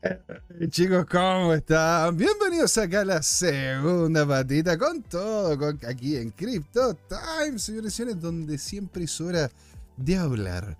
[0.70, 2.16] chicos, ¿cómo están?
[2.16, 7.96] Bienvenidos acá a la segunda patita con todo, con, aquí en Crypto Time, señores y
[7.96, 9.50] señores, donde siempre es hora
[9.96, 10.76] de hablar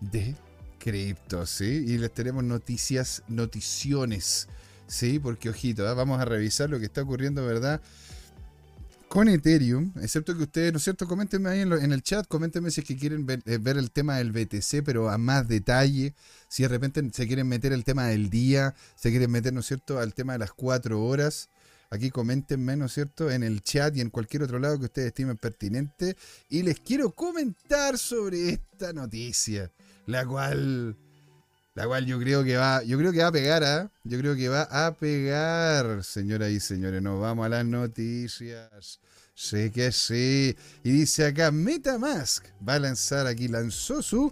[0.00, 0.34] de
[0.78, 1.84] cripto, ¿sí?
[1.86, 4.48] Y les tenemos noticias, noticiones,
[4.86, 5.18] ¿sí?
[5.18, 5.94] Porque, ojito, ¿ah?
[5.94, 7.80] vamos a revisar lo que está ocurriendo, ¿verdad?
[9.12, 11.06] Con Ethereum, excepto que ustedes, ¿no es cierto?
[11.06, 14.32] Coméntenme ahí en, el chat, coméntenme si es que quieren eh, ver, el tema del
[14.32, 16.14] BTC, pero a más detalle,
[16.48, 19.66] si de repente se quieren meter el tema del día, se quieren meter, ¿no es
[19.66, 21.50] cierto?, al tema de las cuatro horas.
[21.90, 25.08] Aquí coméntenme, ¿no es cierto?, en el chat y en cualquier otro lado que ustedes
[25.08, 26.16] estimen pertinente.
[26.48, 29.70] Y les quiero comentar sobre esta noticia,
[30.06, 30.96] la cual
[31.74, 33.90] la cual yo creo que va, yo creo que va a pegar, ¿ah?
[34.04, 37.00] Yo creo que va a pegar, señoras y señores.
[37.00, 39.00] Nos vamos a las noticias.
[39.34, 40.54] Sé que sí.
[40.84, 44.30] Y dice acá, MetaMask va a lanzar aquí, lanzó su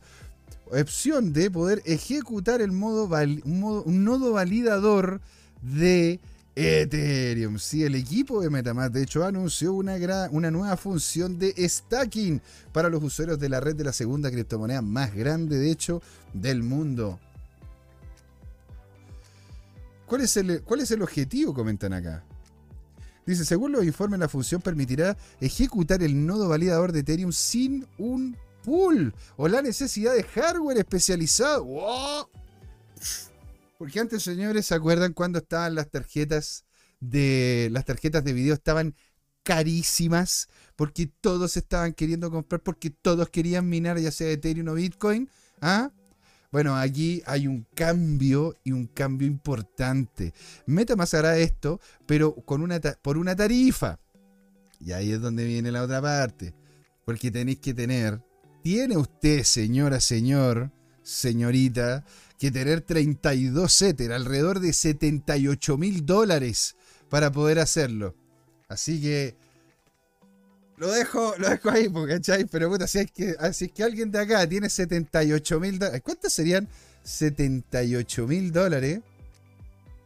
[0.66, 3.08] opción de poder ejecutar el modo,
[3.44, 5.22] un, nodo validador
[5.62, 6.20] de
[6.54, 7.58] Ethereum.
[7.58, 9.96] Sí, el equipo de Metamask, de hecho, anunció una,
[10.30, 14.82] una nueva función de stacking para los usuarios de la red de la segunda criptomoneda
[14.82, 16.02] más grande, de hecho,
[16.34, 17.18] del mundo.
[20.10, 21.54] ¿Cuál es, el, ¿Cuál es el objetivo?
[21.54, 22.24] Comentan acá.
[23.24, 28.36] Dice, según los informes, la función permitirá ejecutar el nodo validador de Ethereum sin un
[28.64, 31.64] pool o la necesidad de hardware especializado.
[33.78, 36.64] Porque antes, señores, ¿se acuerdan cuando estaban las tarjetas
[36.98, 38.96] de las tarjetas de video estaban
[39.44, 45.30] carísimas porque todos estaban queriendo comprar porque todos querían minar ya sea Ethereum o Bitcoin?
[45.60, 45.92] ¿Ah?
[46.50, 50.34] Bueno, aquí hay un cambio y un cambio importante.
[50.66, 53.98] MetaMask hará esto, pero con una por una tarifa.
[54.80, 56.54] Y ahí es donde viene la otra parte.
[57.04, 58.20] Porque tenéis que tener,
[58.62, 60.72] tiene usted, señora, señor,
[61.02, 62.04] señorita,
[62.38, 66.76] que tener 32 Ether, alrededor de 78 mil dólares
[67.08, 68.16] para poder hacerlo.
[68.68, 69.36] Así que
[70.80, 72.46] lo dejo, lo dejo ahí, ¿cachai?
[72.46, 76.00] Pero puta, si es, que, es que alguien de acá tiene 78 mil dólares.
[76.02, 76.66] ¿Cuántos serían
[77.04, 79.00] 78 mil dólares?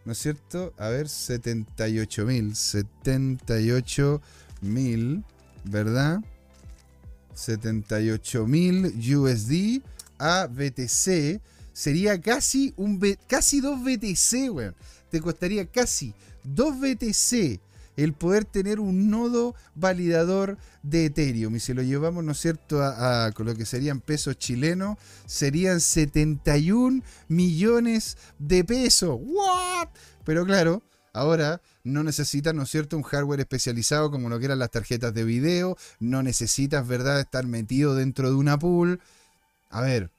[0.05, 0.75] ¿No es cierto?
[0.77, 2.57] A ver, 78 mil.
[2.57, 4.21] 78
[4.63, 5.23] mil,
[5.63, 6.19] ¿verdad?
[7.34, 8.87] 78 mil
[9.17, 9.81] USD
[10.19, 11.41] a BTC.
[11.73, 14.75] Sería casi, un, casi dos BTC, weón.
[15.09, 17.61] Te costaría casi dos BTC
[17.97, 21.56] el poder tener un nodo validador de Ethereum.
[21.56, 25.81] Y si lo llevamos, ¿no es cierto?, a, con lo que serían pesos chilenos, serían
[25.81, 29.19] 71 millones de pesos.
[29.22, 29.88] ¿What?
[30.25, 34.59] Pero claro, ahora no necesitas, ¿no es cierto?, un hardware especializado como lo que eran
[34.59, 39.00] las tarjetas de video, no necesitas, ¿verdad?, estar metido dentro de una pool.
[39.71, 40.10] A ver,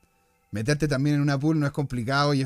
[0.51, 2.41] meterte también en una pool no es complicado y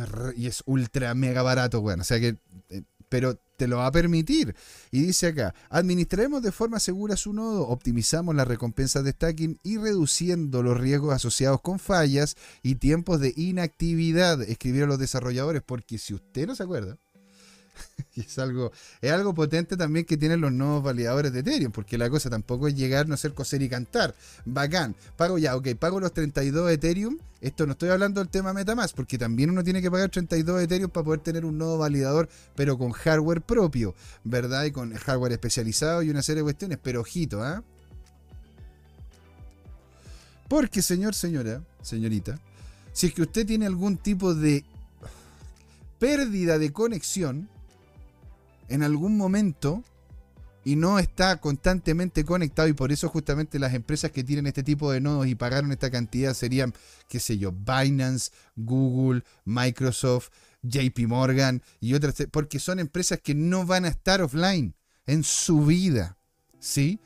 [0.48, 2.38] es, ultra mega barato, bueno, o sea que,
[2.70, 4.56] eh, pero te lo va a permitir.
[4.90, 9.78] Y dice acá, administraremos de forma segura su nodo, optimizamos las recompensas de stacking y
[9.78, 16.14] reduciendo los riesgos asociados con fallas y tiempos de inactividad, escribieron los desarrolladores, porque si
[16.14, 16.98] usted no se acuerda,
[18.16, 22.10] es algo, es algo potente también que tienen los nuevos validadores de Ethereum, porque la
[22.10, 24.16] cosa tampoco es llegar, no ser coser y cantar.
[24.46, 24.96] Bacán.
[25.18, 27.18] Pago ya, ok, pago los 32 Ethereum.
[27.42, 30.92] Esto no estoy hablando del tema MetaMask, porque también uno tiene que pagar 32 Ethereum
[30.92, 34.66] para poder tener un nuevo validador, pero con hardware propio, ¿verdad?
[34.66, 36.80] Y con hardware especializado y una serie de cuestiones.
[36.82, 37.64] Pero ojito, ¿ah?
[40.50, 42.40] Porque, señor, señora, señorita,
[42.92, 44.66] si es que usted tiene algún tipo de
[46.00, 47.48] pérdida de conexión,
[48.70, 49.84] en algún momento
[50.64, 54.92] y no está constantemente conectado y por eso justamente las empresas que tienen este tipo
[54.92, 56.74] de nodos y pagaron esta cantidad serían,
[57.08, 60.30] qué sé yo, Binance, Google, Microsoft,
[60.62, 64.76] JP Morgan y otras, porque son empresas que no van a estar offline
[65.06, 66.18] en su vida,
[66.60, 67.00] ¿sí?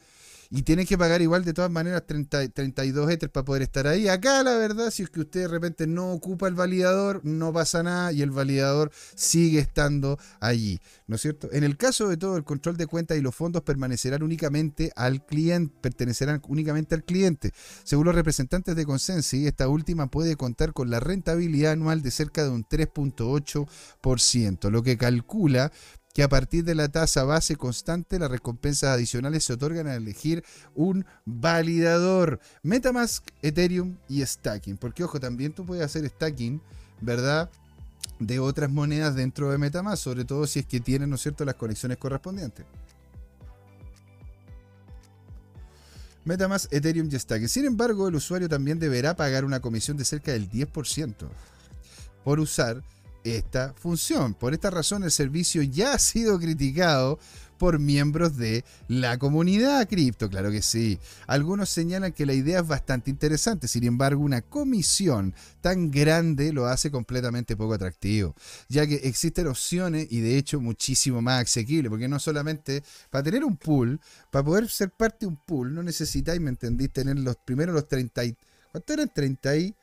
[0.56, 4.08] Y tienes que pagar igual de todas maneras 32 Ether para poder estar ahí.
[4.08, 7.82] Acá la verdad, si es que usted de repente no ocupa el validador, no pasa
[7.82, 11.50] nada y el validador sigue estando allí, ¿no es cierto?
[11.52, 15.26] En el caso de todo, el control de cuentas y los fondos permanecerán únicamente al
[15.26, 17.52] cliente, pertenecerán únicamente al cliente.
[17.84, 22.44] Según los representantes de Consensi, esta última puede contar con la rentabilidad anual de cerca
[22.44, 25.72] de un 3.8%, lo que calcula
[26.14, 30.44] que a partir de la tasa base constante las recompensas adicionales se otorgan al elegir
[30.76, 32.40] un validador.
[32.62, 34.78] Metamask, Ethereum y stacking.
[34.78, 36.62] Porque ojo, también tú puedes hacer stacking,
[37.02, 37.50] ¿verdad?
[38.20, 41.46] De otras monedas dentro de Metamask, sobre todo si es que tienen, ¿no es cierto?,
[41.46, 42.66] las conexiones correspondientes.
[46.26, 47.50] Metamask, Ethereum y Stacking.
[47.50, 51.28] Sin embargo, el usuario también deberá pagar una comisión de cerca del 10%
[52.24, 52.82] por usar
[53.24, 54.34] esta función.
[54.34, 57.20] Por esta razón el servicio ya ha sido criticado
[57.58, 61.00] por miembros de la comunidad cripto, claro que sí.
[61.28, 66.66] Algunos señalan que la idea es bastante interesante, sin embargo una comisión tan grande lo
[66.66, 68.36] hace completamente poco atractivo,
[68.68, 73.46] ya que existen opciones y de hecho muchísimo más asequibles, porque no solamente para tener
[73.46, 77.38] un pool, para poder ser parte de un pool, no necesitáis, ¿me entendís?, tener los
[77.38, 78.36] primeros los 30 y...
[78.72, 79.10] ¿Cuánto eran?
[79.14, 79.76] 30 y...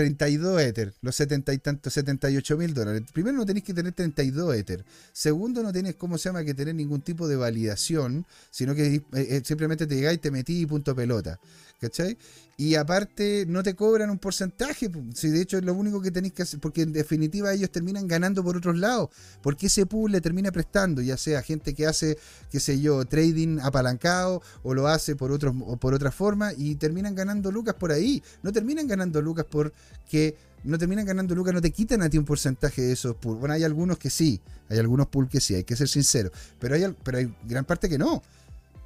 [0.00, 3.02] 32 Ether, los 70 y tantos, 78 mil dólares.
[3.12, 4.82] Primero no tenéis que tener 32 Ether.
[5.12, 9.02] Segundo, no tienes, ¿cómo se llama?, que tener ningún tipo de validación, sino que eh,
[9.12, 11.38] eh, simplemente te llegáis, te metí y punto pelota.
[11.80, 12.18] ¿Cachai?
[12.58, 16.34] Y aparte no te cobran un porcentaje, si de hecho es lo único que tenéis
[16.34, 19.08] que hacer, porque en definitiva ellos terminan ganando por otros lados,
[19.40, 22.18] porque ese pool le termina prestando, ya sea gente que hace,
[22.50, 26.74] qué sé yo, trading apalancado o lo hace por otros o por otra forma y
[26.74, 31.62] terminan ganando lucas por ahí, no terminan ganando lucas porque no terminan ganando lucas, no
[31.62, 33.40] te quitan a ti un porcentaje de esos pools.
[33.40, 34.38] Bueno, hay algunos que sí,
[34.68, 37.88] hay algunos pools que sí, hay que ser sincero, pero hay, pero hay gran parte
[37.88, 38.22] que no.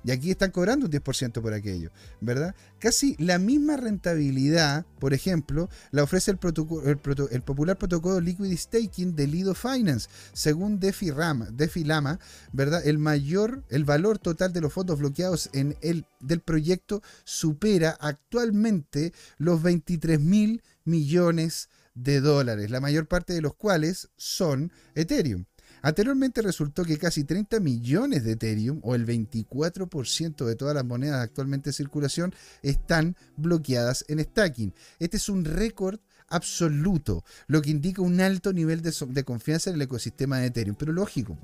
[0.05, 1.91] Y aquí están cobrando un 10% por aquello,
[2.21, 2.55] ¿verdad?
[2.79, 9.55] Casi la misma rentabilidad, por ejemplo, la ofrece el, popular protocolo Liquid Staking de Lido
[9.55, 10.09] Finance.
[10.35, 12.21] Según DeFi, Rama, DeFi Lama,
[12.53, 12.87] ¿verdad?
[12.87, 19.15] El mayor, el valor total de los fondos bloqueados en el, del proyecto supera actualmente
[19.39, 25.47] los 23 mil millones de dólares, la mayor parte de los cuales son Ethereum.
[25.85, 31.21] Anteriormente resultó que casi 30 millones de Ethereum, o el 24% de todas las monedas
[31.21, 34.73] actualmente en circulación, están bloqueadas en stacking.
[34.99, 39.83] Este es un récord absoluto, lo que indica un alto nivel de, confianza en el
[39.83, 40.75] ecosistema de Ethereum.
[40.75, 41.39] Pero lógico,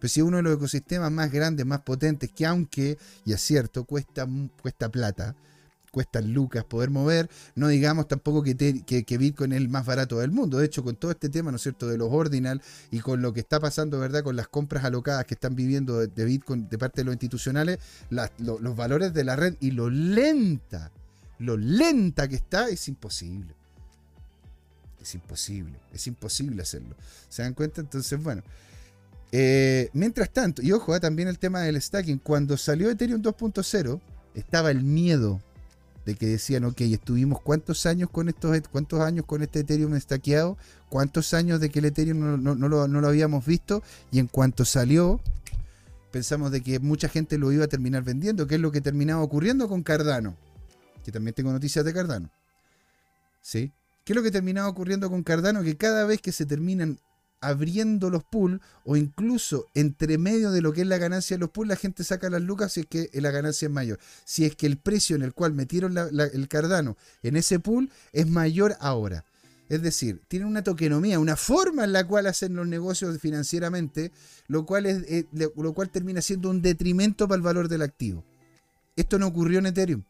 [0.00, 3.84] pues si uno de los ecosistemas más grandes, más potentes, que aunque, y es cierto,
[3.84, 4.26] cuesta,
[4.62, 5.36] cuesta plata,
[5.96, 7.30] cuestan lucas poder mover.
[7.54, 10.58] No digamos tampoco que, que, Bitcoin es el más barato del mundo.
[10.58, 12.60] De hecho, con todo este tema, ¿no es cierto?, de los ordinal
[12.90, 16.24] y con lo que está pasando, ¿verdad?, con las compras alocadas que están viviendo de,
[16.26, 17.78] Bitcoin de parte de los institucionales,
[18.10, 20.92] los valores de la red y lo lenta,
[21.38, 23.54] lo lenta que está, es imposible.
[25.00, 26.94] Es imposible, es imposible hacerlo.
[27.30, 27.80] ¿Se dan cuenta?
[27.80, 28.42] Entonces, bueno.
[29.32, 33.98] Eh, mientras tanto, y ojo, ah, también el tema del stacking, cuando salió Ethereum 2.0,
[34.34, 35.40] estaba el miedo
[36.06, 40.56] de que decían, ok, estuvimos cuántos años con estos, cuántos años con este Ethereum estaqueado,
[40.88, 43.82] cuántos años de que el Ethereum no, lo, habíamos visto,
[44.12, 45.20] y en cuanto salió,
[46.12, 49.20] pensamos de que mucha gente lo iba a terminar vendiendo, que es lo que terminaba
[49.20, 50.36] ocurriendo con Cardano,
[51.04, 52.30] que también tengo noticias de Cardano.
[53.42, 53.72] ¿Sí?
[54.04, 55.64] ¿Qué es lo que terminaba ocurriendo con Cardano?
[55.64, 57.00] Que cada vez que se terminan
[57.40, 61.50] abriendo los pools o incluso entre medio de lo que es la ganancia de los
[61.50, 63.98] pools, la gente saca las lucas si es que la ganancia es mayor.
[64.24, 68.26] Si es que el precio en el cual metieron el Cardano en ese pool es
[68.26, 69.24] mayor ahora.
[69.68, 74.12] Es decir, tienen una tokenomía, una forma en la cual hacen los negocios financieramente,
[74.46, 78.24] lo cual, es, eh, lo cual termina siendo un detrimento para el valor del activo.
[78.94, 80.02] Esto no ocurrió en Ethereum.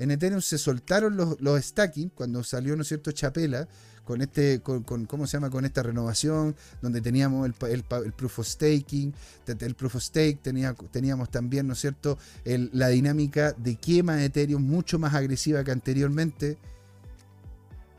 [0.00, 3.68] En Ethereum se soltaron los, los stacking cuando salió, ¿no es cierto?, Chapela
[4.10, 5.50] con este, con, ¿cómo se llama?
[5.50, 9.14] Con esta renovación, donde teníamos el, el, proof of staking,
[9.46, 14.24] el proof of stake, tenía, teníamos también, ¿no es cierto?, la dinámica de quema de
[14.24, 16.58] Ethereum mucho más agresiva que anteriormente.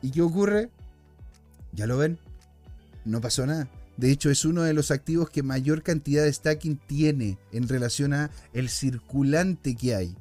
[0.01, 0.69] ¿Y qué ocurre?
[1.71, 2.19] Ya lo ven,
[3.05, 3.69] no pasó nada.
[3.95, 8.13] De hecho, es uno de los activos que mayor cantidad de stacking tiene en relación
[8.13, 10.17] a el circulante que hay.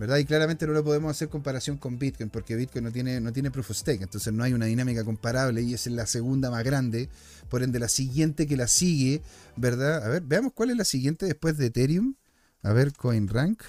[0.00, 0.16] ¿Verdad?
[0.16, 3.50] Y claramente no lo podemos hacer comparación con Bitcoin, porque Bitcoin no tiene, no tiene
[3.50, 7.10] proof of stake, entonces no hay una dinámica comparable y es la segunda más grande.
[7.50, 9.20] Por ende, la siguiente que la sigue,
[9.56, 10.02] ¿verdad?
[10.02, 12.14] A ver, veamos cuál es la siguiente después de Ethereum.
[12.62, 13.62] A ver, CoinRank.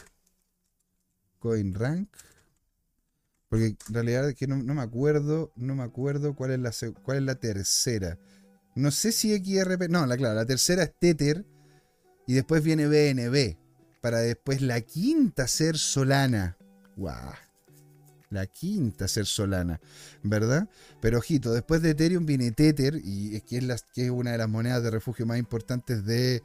[1.40, 2.08] CoinRank.
[3.50, 6.72] Porque en realidad es que no, me acuerdo, no me acuerdo cuál es la
[7.04, 8.18] cuál es la tercera.
[8.74, 9.90] No sé si XRP.
[9.90, 11.46] No, la claro, la tercera es Tether.
[12.26, 13.61] Y después viene BNB
[14.02, 16.58] para después la quinta ser Solana.
[16.98, 17.34] ¡Guau!
[18.30, 19.80] La quinta ser Solana,
[20.24, 20.70] ¿verdad?
[21.02, 24.38] Pero ojito, después de Ethereum viene Tether, y es que es, que es una de
[24.38, 26.42] las monedas de refugio más importantes de,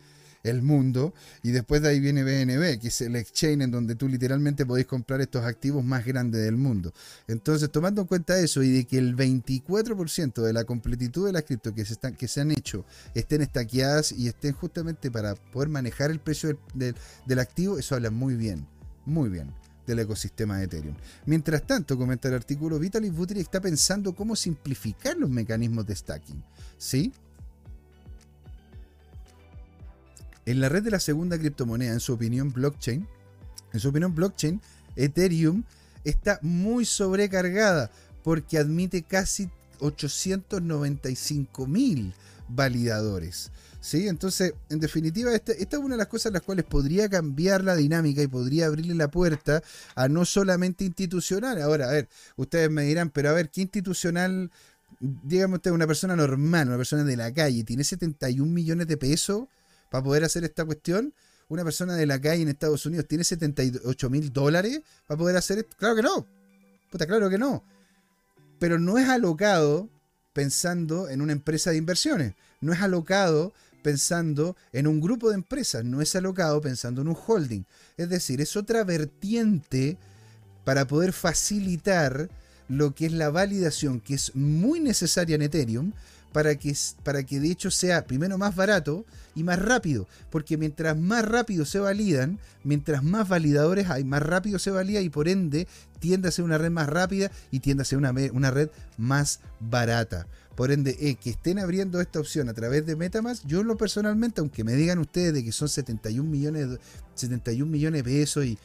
[0.51, 1.15] el mundo.
[1.43, 4.87] Y después de ahí viene BNB, que es el exchange en donde tú literalmente podéis
[4.87, 6.93] comprar estos activos más grandes del mundo.
[7.27, 11.45] Entonces, tomando en cuenta eso y de que el 24% de la completitud de las
[11.45, 12.85] cripto que se, están, que se han hecho
[13.15, 18.35] estén estaqueadas y estén justamente para poder manejar el precio del, activo, eso habla muy
[18.35, 18.67] bien,
[19.05, 19.53] muy bien
[19.87, 20.97] del ecosistema de Ethereum.
[21.27, 26.43] Mientras tanto, comenta el artículo, Vitaly Buterin está pensando cómo simplificar los mecanismos de stacking.
[26.77, 27.13] ¿Sí?
[30.47, 33.07] En la red de la segunda criptomoneda, en su opinión, blockchain,
[33.73, 34.61] en su opinión, blockchain,
[34.95, 35.65] Ethereum
[36.05, 37.91] está muy sobrecargada
[38.23, 39.51] porque admite casi
[39.81, 42.15] 895 mil
[42.49, 43.51] validadores.
[43.81, 44.09] ¿Sí?
[44.09, 47.63] Entonces, en definitiva, esta, esta, es una de las cosas en las cuales podría cambiar
[47.63, 49.63] la dinámica y podría abrirle la puerta
[49.95, 51.61] a no solamente institucional.
[51.63, 54.51] Ahora, a ver, ustedes me dirán, pero a ver, ¿qué institucional,
[55.01, 59.47] dígame usted, una persona normal, una persona de la calle, tiene 71 millones de pesos
[59.89, 61.15] para poder hacer esta cuestión?
[61.49, 65.59] ¿Una persona de la calle en Estados Unidos tiene 78 mil dólares para poder hacer
[65.59, 65.77] esto?
[65.79, 66.27] Claro que no.
[66.91, 67.63] Puta, claro que no.
[68.59, 69.89] Pero no es alocado
[70.33, 72.35] pensando en una empresa de inversiones.
[72.61, 73.53] No es alocado
[73.83, 77.65] pensando en un grupo de empresas, no es alocado pensando en un holding.
[77.97, 79.97] Es decir, es otra vertiente
[80.65, 82.29] para poder facilitar
[82.69, 85.93] lo que es la validación, que es muy necesaria en Ethereum,
[86.37, 90.07] para que, para que de hecho sea primero más barato y más rápido.
[90.29, 95.09] Porque mientras más rápido se validan, mientras más validadores hay, más rápido se valida y
[95.09, 95.67] por ende
[95.99, 99.41] tiende a ser una red más rápida y tiende a ser una, una red más
[99.61, 100.27] barata.
[100.55, 104.43] Por ende, eh, que estén abriendo esta opción a través de Metamask, yo lo personalmente,
[104.43, 106.79] aunque me digan ustedes de que son 71 millones,
[107.15, 108.59] 71 millones de pesos y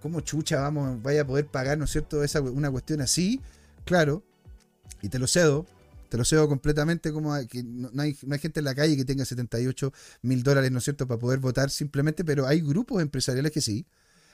[0.00, 3.42] cómo chucha vamos, vaya a poder pagar, ¿no es cierto?, esa, una cuestión así,
[3.84, 4.22] claro,
[5.02, 5.66] y te lo cedo,
[6.14, 9.04] te lo cedo completamente como que no, hay, no hay, gente en la calle que
[9.04, 9.92] tenga 78
[10.22, 13.84] mil dólares, ¿no es cierto?, para poder votar simplemente, pero hay grupos empresariales que sí,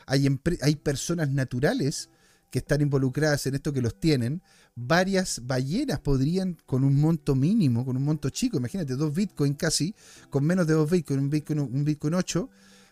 [0.04, 0.28] hay,
[0.60, 2.10] hay personas naturales
[2.50, 4.42] que están involucradas en esto que los tienen,
[4.74, 9.94] varias ballenas podrían, con un monto mínimo, con un monto chico, imagínate, dos Bitcoin casi,
[10.28, 12.50] con menos de dos Bitcoin, un Bitcoin, un Bitcoin 8,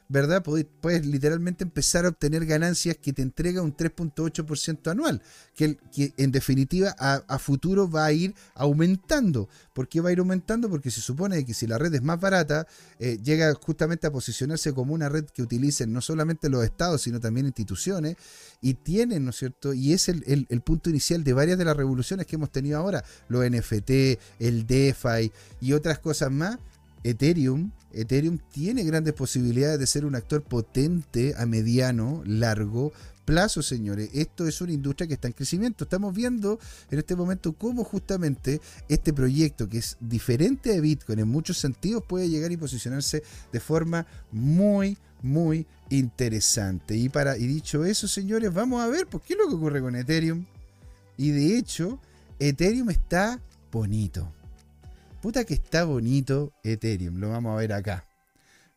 [0.08, 0.42] ¿verdad?
[0.42, 5.22] Puedes, literalmente empezar a obtener ganancias que te entrega un 3.8% anual,
[5.54, 5.78] que,
[6.16, 9.48] en definitiva a, futuro va a ir aumentando.
[9.74, 10.70] ¿Por qué va a ir aumentando?
[10.70, 12.66] Porque se supone que si la red es más barata,
[12.98, 17.20] eh, llega justamente a posicionarse como una red que utilicen no solamente los estados, sino
[17.20, 18.16] también instituciones,
[18.62, 19.74] y tienen, ¿no es cierto?
[19.74, 23.04] Y es el, el punto inicial de varias de las revoluciones que hemos tenido ahora,
[23.28, 23.90] los NFT,
[24.38, 26.58] el DeFi y otras cosas más
[27.04, 32.92] Ethereum, Ethereum tiene grandes posibilidades de ser un actor potente a mediano, largo
[33.24, 34.10] plazo, señores.
[34.14, 35.84] Esto es una industria que está en crecimiento.
[35.84, 36.58] Estamos viendo
[36.90, 42.02] en este momento cómo justamente este proyecto, que es diferente de Bitcoin en muchos sentidos,
[42.08, 46.96] puede llegar y posicionarse de forma muy, muy interesante.
[46.96, 49.82] Y, para, y dicho eso, señores, vamos a ver pues, qué es lo que ocurre
[49.82, 50.46] con Ethereum.
[51.18, 52.00] Y de hecho,
[52.38, 54.32] Ethereum está bonito.
[55.20, 58.06] Puta que está bonito Ethereum, lo vamos a ver acá.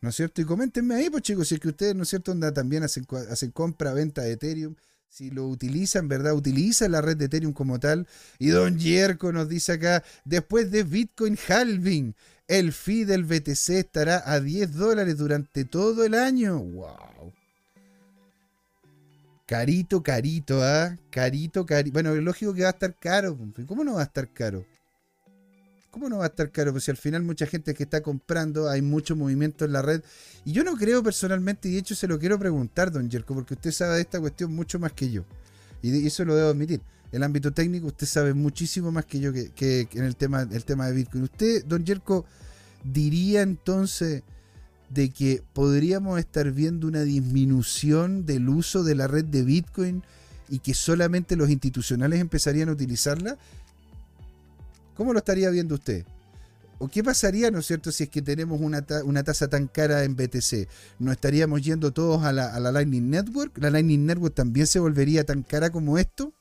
[0.01, 0.41] ¿No es cierto?
[0.41, 3.05] Y coméntenme ahí, pues chicos, si es que ustedes, ¿no es cierto?, onda, también hacen,
[3.29, 4.75] hacen compra, venta de Ethereum.
[5.07, 6.33] Si lo utilizan, ¿verdad?
[6.33, 8.07] Utilizan la red de Ethereum como tal.
[8.39, 12.15] Y Don Yerko nos dice acá, después de Bitcoin halving,
[12.48, 16.57] el fee del BTC estará a 10 dólares durante todo el año.
[16.60, 17.33] ¡Wow!
[19.45, 20.98] Carito, carito, ¿ah?
[21.12, 21.93] Carito, carito.
[21.93, 23.38] Bueno, lógico que va a estar caro.
[23.67, 24.65] ¿Cómo no va a estar caro?
[25.91, 26.71] ¿Cómo no va a estar caro?
[26.71, 30.01] Pues si al final mucha gente que está comprando, hay mucho movimiento en la red.
[30.45, 33.55] Y yo no creo personalmente, y de hecho se lo quiero preguntar, don Jerko, porque
[33.55, 35.25] usted sabe de esta cuestión mucho más que yo.
[35.81, 36.81] Y eso lo debo admitir.
[37.12, 40.88] El ámbito técnico, usted sabe muchísimo más que yo que, en el tema, el tema
[40.88, 41.25] de Bitcoin.
[41.25, 42.25] ¿Usted, don Jerko,
[42.86, 44.24] diría entonces
[44.89, 50.03] de que podríamos estar viendo una disminución del uso de la red de Bitcoin
[50.48, 53.38] y que solamente los institucionales empezarían a utilizarla?
[54.95, 56.05] ¿Cómo lo estaría viendo usted?
[56.83, 58.81] ¿O qué pasaría, no es cierto, si es que tenemos una,
[59.24, 60.67] tasa tan cara en BTC?
[60.98, 63.55] ¿No estaríamos yendo todos a la, Lightning Network?
[63.60, 66.33] ¿La Lightning Network también se volvería tan cara como esto?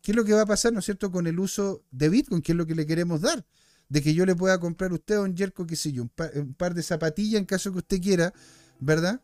[0.00, 2.40] ¿Qué es lo que va a pasar, no es cierto, con el uso de Bitcoin?
[2.40, 3.44] ¿Qué es lo que le queremos dar?
[3.90, 6.72] De que yo le pueda comprar a usted, don Jerko, qué sé yo, un par,
[6.72, 8.32] de zapatillas en caso que usted quiera,
[8.80, 9.20] ¿verdad?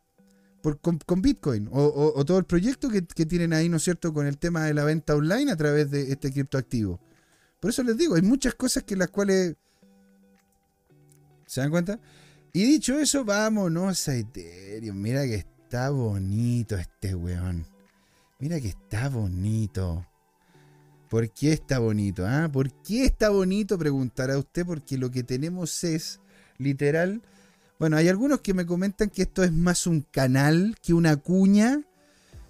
[0.63, 1.67] Por, con, Bitcoin.
[1.73, 4.75] O, todo el proyecto que, que tienen ahí, ¿no es cierto?, con el tema de
[4.75, 7.01] la venta online a través de este criptoactivo.
[7.61, 9.57] Por eso les digo, hay muchas cosas que las cuales.
[11.47, 12.01] ¿Se dan cuenta?
[12.53, 14.97] Y dicho eso, vámonos a Ethereum.
[14.97, 17.67] Mira que está bonito este weón.
[18.39, 20.07] Mira que está bonito.
[21.11, 22.25] ¿Por qué está bonito?
[22.27, 22.49] Ah?
[22.51, 23.79] ¿Por qué está bonito?
[23.79, 26.21] Preguntará usted, porque lo que tenemos es,
[26.57, 27.21] literal.
[27.79, 31.83] Bueno, hay algunos que me comentan que esto es más un canal que una cuña.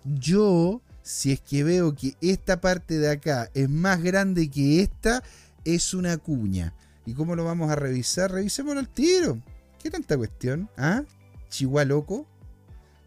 [0.05, 5.23] Yo si es que veo que esta parte de acá es más grande que esta,
[5.65, 6.75] es una cuña.
[7.07, 8.31] ¿Y cómo lo vamos a revisar?
[8.33, 9.41] Revisémoslo al tiro.
[9.83, 10.69] ¿Qué tanta cuestión?
[10.77, 11.03] ¿Ah?
[11.49, 12.25] Chihuahua.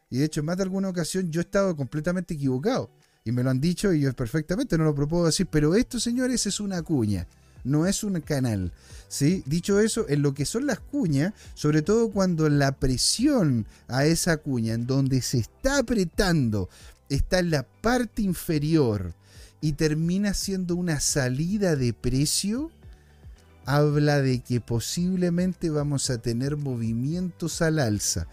[0.09, 2.91] Y de hecho, en más de alguna ocasión yo he estado completamente equivocado.
[3.25, 6.47] Y me lo han dicho y yo perfectamente no lo propongo decir, pero esto, señores,
[6.47, 7.26] es una cuña,
[7.62, 8.73] no es un canal.
[9.09, 9.43] ¿sí?
[9.45, 14.38] Dicho eso, en lo que son las cuñas, sobre todo cuando la presión a esa
[14.38, 16.71] cuña, en donde se está apretando,
[17.11, 19.12] está en la parte inferior
[19.61, 22.71] y termina siendo una salida de precio,
[23.67, 28.26] habla de que posiblemente vamos a tener movimientos al alza.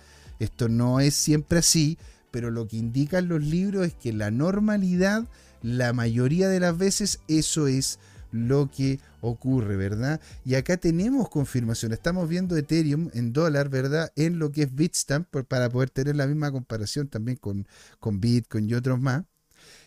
[0.44, 1.98] Esto no es siempre así,
[2.30, 5.26] pero lo que indican los libros es que la normalidad,
[5.62, 7.98] la mayoría de las veces, eso es
[8.34, 10.20] lo que ocurre, ¿verdad?
[10.44, 11.94] Y acá tenemos confirmación.
[11.94, 14.12] Estamos viendo Ethereum en dólar, ¿verdad?
[14.18, 17.66] En lo que es Bitstamp, para poder tener la misma comparación también con,
[18.00, 19.24] con Bitcoin y otros más.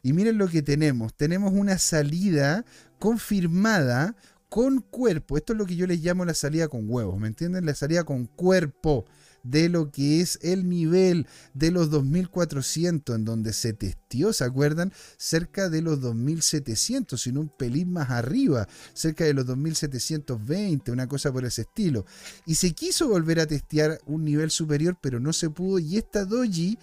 [0.03, 1.13] Y miren lo que tenemos.
[1.15, 2.65] Tenemos una salida
[2.99, 4.17] confirmada
[4.49, 5.37] con cuerpo.
[5.37, 7.67] Esto es lo que yo les llamo la salida con huevos, ¿me entienden?
[7.67, 9.05] La salida con cuerpo
[9.51, 14.93] de lo que es el nivel de los 2400 en donde se testió, ¿se acuerdan?
[15.17, 21.33] Cerca de los 2700, sino un pelín más arriba, cerca de los 2720, una cosa
[21.33, 22.07] por ese estilo.
[22.45, 26.25] Y se quiso volver a testear un nivel superior, pero no se pudo y esta
[26.25, 26.79] doji,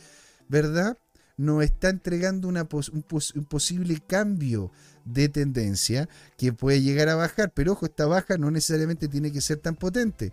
[0.48, 0.98] ¿verdad?
[1.36, 3.05] Nos está entregando una un,
[3.36, 4.72] un posible cambio
[5.03, 9.41] de tendencia que puede llegar a bajar, pero ojo, esta baja no necesariamente tiene que
[9.41, 10.32] ser tan potente.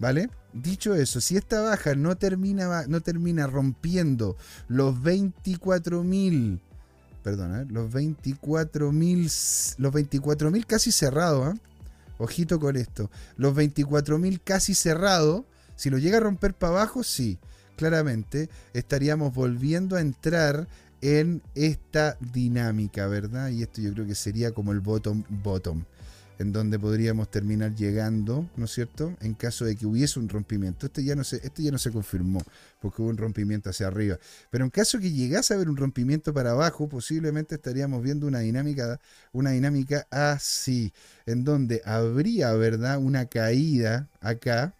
[0.00, 0.30] ¿Vale?
[0.54, 4.36] Dicho eso, si esta baja no termina, no termina rompiendo
[4.66, 6.58] los 24.000,
[7.22, 11.60] perdón, los 24.000, los 24.000 casi cerrados, ¿eh?
[12.16, 15.44] ojito con esto, los 24.000 casi cerrados,
[15.76, 17.38] si lo llega a romper para abajo, sí,
[17.76, 20.66] claramente estaríamos volviendo a entrar
[21.02, 23.50] en esta dinámica, ¿verdad?
[23.50, 25.84] Y esto yo creo que sería como el bottom bottom
[26.40, 29.14] en donde podríamos terminar llegando, ¿no es cierto?
[29.20, 30.86] En caso de que hubiese un rompimiento.
[30.86, 32.42] Este ya no se, este ya no se confirmó,
[32.80, 34.18] porque hubo un rompimiento hacia arriba.
[34.48, 38.38] Pero en caso que llegase a haber un rompimiento para abajo, posiblemente estaríamos viendo una
[38.38, 38.98] dinámica,
[39.32, 40.94] una dinámica así,
[41.26, 42.96] en donde habría, ¿verdad?
[42.96, 44.72] Una caída acá.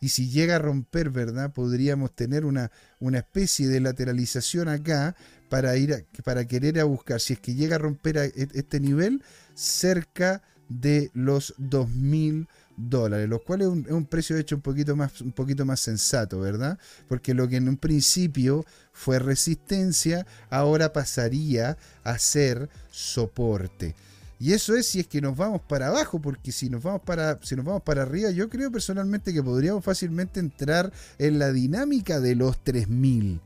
[0.00, 1.52] Y si llega a romper, ¿verdad?
[1.52, 5.14] Podríamos tener una, una especie de lateralización acá
[5.50, 9.22] para ir para querer a buscar, si es que llega a romper e, este nivel,
[9.54, 15.32] cerca de los 2.000 dólares, lo cual es un, precio hecho un poquito, más, un
[15.32, 16.78] poquito más sensato, ¿verdad?
[17.08, 23.94] Porque lo que en un principio fue resistencia, ahora pasaría a ser soporte.
[24.38, 27.38] Y eso es si es que nos vamos para abajo, porque si nos vamos para,
[27.42, 32.20] si nos vamos para arriba, yo creo personalmente que podríamos fácilmente entrar en la dinámica
[32.20, 33.40] de los 3000.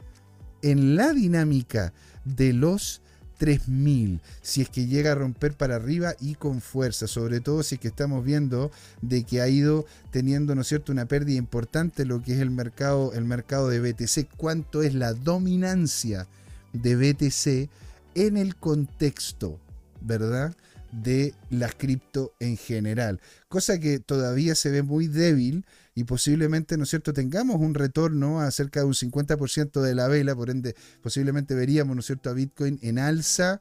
[0.63, 1.93] En la dinámica
[2.25, 3.03] de los
[3.41, 7.77] 3000 si es que llega a romper para arriba y con fuerza, sobre todo si
[7.77, 12.05] es que estamos viendo de que ha ido teniendo, ¿no es cierto?, una pérdida importante
[12.05, 16.29] lo que es el mercado, el mercado de BTC, cuánto es la dominancia
[16.75, 17.71] de BTC
[18.15, 19.59] en el contexto,
[20.03, 20.55] ¿verdad?
[20.93, 26.85] De las cripto en general, cosa que todavía se ve muy débil y posiblemente, ¿no
[26.85, 30.75] es cierto?, tengamos un retorno a cerca de un 50% de la vela, por ende,
[31.03, 33.61] posiblemente veríamos, ¿no es cierto?, a Bitcoin en alza,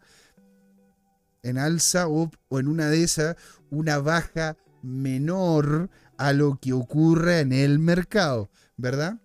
[1.43, 3.35] en alza o, o en una de esas,
[3.69, 9.19] una baja menor a lo que ocurre en el mercado, ¿verdad?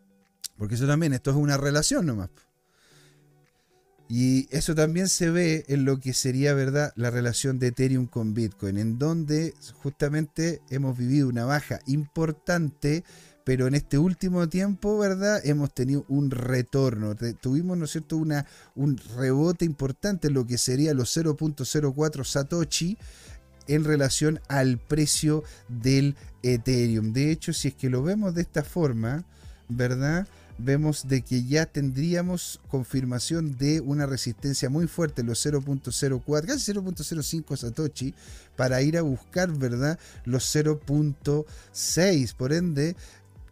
[0.57, 2.31] Porque eso también, esto es una relación nomás.
[4.09, 8.35] Y eso también se ve en lo que sería, ¿verdad?, la relación de Ethereum con
[8.35, 13.03] Bitcoin, en donde justamente hemos vivido una baja importante,
[13.45, 17.17] pero en este último tiempo, ¿verdad?, hemos tenido un retorno.
[17.41, 22.99] Tuvimos, ¿no es cierto?, una, un rebote importante en lo que sería los 0.04 Satoshi
[23.67, 27.15] en relación al precio del Ethereum.
[27.15, 29.25] De hecho, si es que lo vemos de esta forma,
[29.69, 30.27] ¿verdad?
[30.59, 37.57] Vemos de que ya tendríamos confirmación de una resistencia muy fuerte los 0.04, casi 0.05
[37.57, 38.15] Satoshi,
[38.57, 39.99] para ir a buscar, ¿verdad?
[40.25, 42.35] Los 0.6.
[42.35, 42.97] Por ende,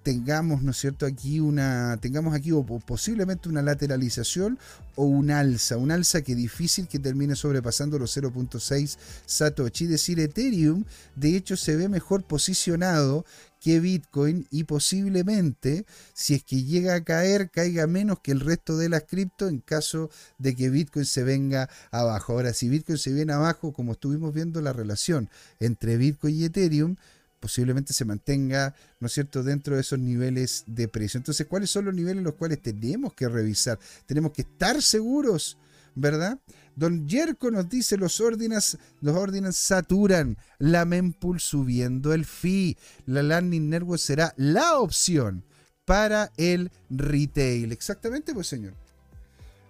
[0.03, 2.51] tengamos, ¿no es cierto?, aquí una, tengamos aquí
[2.87, 4.59] posiblemente una lateralización
[4.95, 10.21] o un alza, un alza que difícil que termine sobrepasando los 0.6 Satoshi, es decir,
[10.21, 10.85] Ethereum
[11.17, 13.25] de hecho se ve mejor posicionado
[13.63, 18.77] que Bitcoin y posiblemente si es que llega a caer caiga menos que el resto
[18.77, 22.33] de las cripto en caso de que Bitcoin se venga abajo.
[22.33, 26.97] Ahora, si Bitcoin se viene abajo, como estuvimos viendo la relación entre Bitcoin y Ethereum,
[27.39, 31.19] posiblemente se mantenga, ¿no es cierto?, dentro de esos niveles de precio.
[31.19, 33.79] Entonces, ¿cuáles son los niveles en los cuales tenemos que revisar?
[34.07, 35.57] Tenemos que estar seguros,
[35.95, 36.41] ¿verdad?
[36.77, 42.77] Don Yerko nos dice, los órdenes los órdenes saturan, la mempool subiendo el fee.
[43.07, 45.45] La Landing Network será la opción
[45.85, 47.73] para el retail.
[47.73, 48.75] Exactamente, pues señor.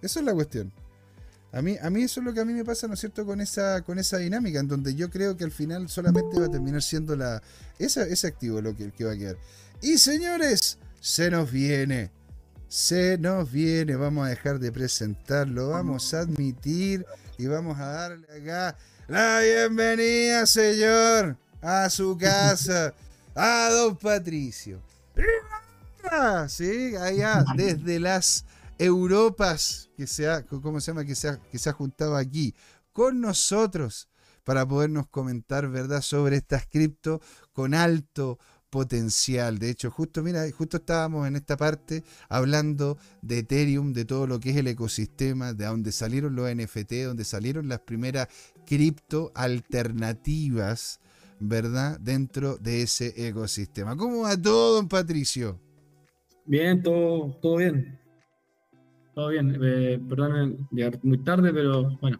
[0.01, 0.71] Esa es la cuestión.
[1.51, 3.25] A mí, a mí eso es lo que a mí me pasa, ¿no es cierto?,
[3.25, 6.49] con esa, con esa dinámica, en donde yo creo que al final solamente va a
[6.49, 7.43] terminar siendo la,
[7.77, 9.37] esa, ese activo lo que, el que va a quedar.
[9.79, 12.09] Y señores, se nos viene,
[12.73, 17.05] se nos viene, vamos a dejar de presentarlo, vamos a admitir
[17.37, 18.75] y vamos a darle acá
[19.07, 22.95] la bienvenida, señor, a su casa,
[23.35, 24.81] a don Patricio.
[26.47, 28.43] Sí, allá, desde las
[28.79, 31.05] Europas que se ha, ¿cómo se llama?
[31.05, 32.55] Que se ha, que se ha juntado aquí
[32.91, 34.09] con nosotros
[34.43, 38.39] para podernos comentar, ¿verdad?, sobre estas cripto con alto
[38.73, 39.59] potencial.
[39.59, 44.39] De hecho, justo, mira, justo estábamos en esta parte hablando de Ethereum, de todo lo
[44.39, 48.29] que es el ecosistema, de donde salieron los NFT, donde salieron las primeras
[48.65, 50.99] cripto alternativas,
[51.39, 51.99] ¿verdad?
[51.99, 53.95] Dentro de ese ecosistema.
[53.95, 55.59] ¿Cómo va todo, don Patricio?
[56.47, 57.99] Bien, todo, todo bien.
[59.13, 62.19] Todo bien, eh, perdón llegar muy tarde, pero bueno.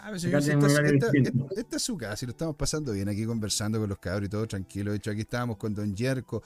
[0.00, 4.28] Ah, esta, es su casa y lo estamos pasando bien aquí conversando con los cabros
[4.28, 4.92] y todo tranquilo.
[4.92, 6.40] De hecho, aquí estábamos con don Yerko,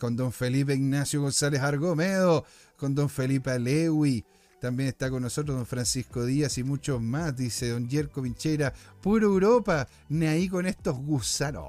[0.00, 2.44] con don Felipe Ignacio González Argomedo,
[2.76, 4.24] con don Felipe Alewi.
[4.60, 8.74] También está con nosotros don Francisco Díaz y muchos más, dice don Yerko Pincheira.
[9.00, 11.64] Puro Europa, ni ahí con estos gusanos.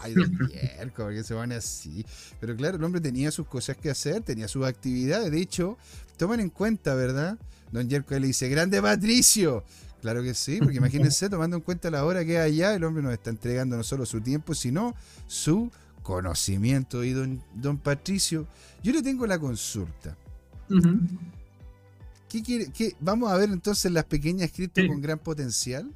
[0.00, 2.06] Ay, don Yerko, porque se van así.
[2.38, 5.32] Pero claro, el hombre tenía sus cosas que hacer, tenía sus actividades.
[5.32, 5.76] De hecho,
[6.16, 7.38] toman en cuenta, ¿verdad?
[7.72, 9.64] Don Yerko le dice, grande Patricio.
[10.00, 13.02] Claro que sí, porque imagínense, tomando en cuenta la hora que hay allá, el hombre
[13.02, 14.94] nos está entregando no solo su tiempo, sino
[15.26, 15.70] su
[16.02, 17.04] conocimiento.
[17.04, 18.46] Y don, don Patricio,
[18.82, 20.16] yo le tengo la consulta.
[22.28, 22.70] ¿Qué quiere?
[22.72, 25.90] Qué, ¿Vamos a ver entonces las pequeñas criptos con gran potencial?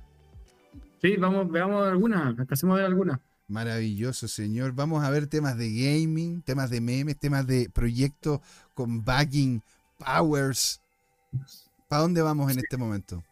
[1.00, 3.20] Sí, vamos, veamos algunas, hacemos ver algunas.
[3.46, 4.72] Maravilloso, señor.
[4.72, 8.40] Vamos a ver temas de gaming, temas de memes, temas de proyectos
[8.72, 9.62] con backing
[9.98, 10.80] Powers.
[11.88, 13.22] ¿Para dónde vamos en este momento?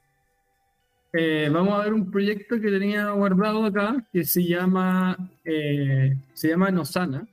[1.13, 6.49] Eh, vamos a ver un proyecto que tenía guardado acá que se llama eh, se
[6.49, 7.29] llama Nosana.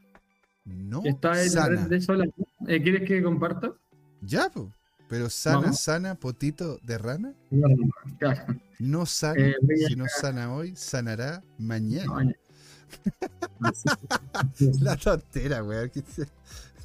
[0.65, 1.01] No.
[1.05, 2.31] está en la red de Solana.
[2.67, 3.71] Eh, ¿Quieres que comparta?
[4.21, 4.51] Ya,
[5.07, 7.33] pero sana, sana, potito de rana.
[8.77, 9.53] No sana,
[9.87, 12.35] si no sana hoy, sanará mañana.
[14.81, 15.91] la tontera, weón.
[15.95, 16.23] Esta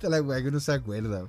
[0.02, 1.28] es la weá que uno se acuerda.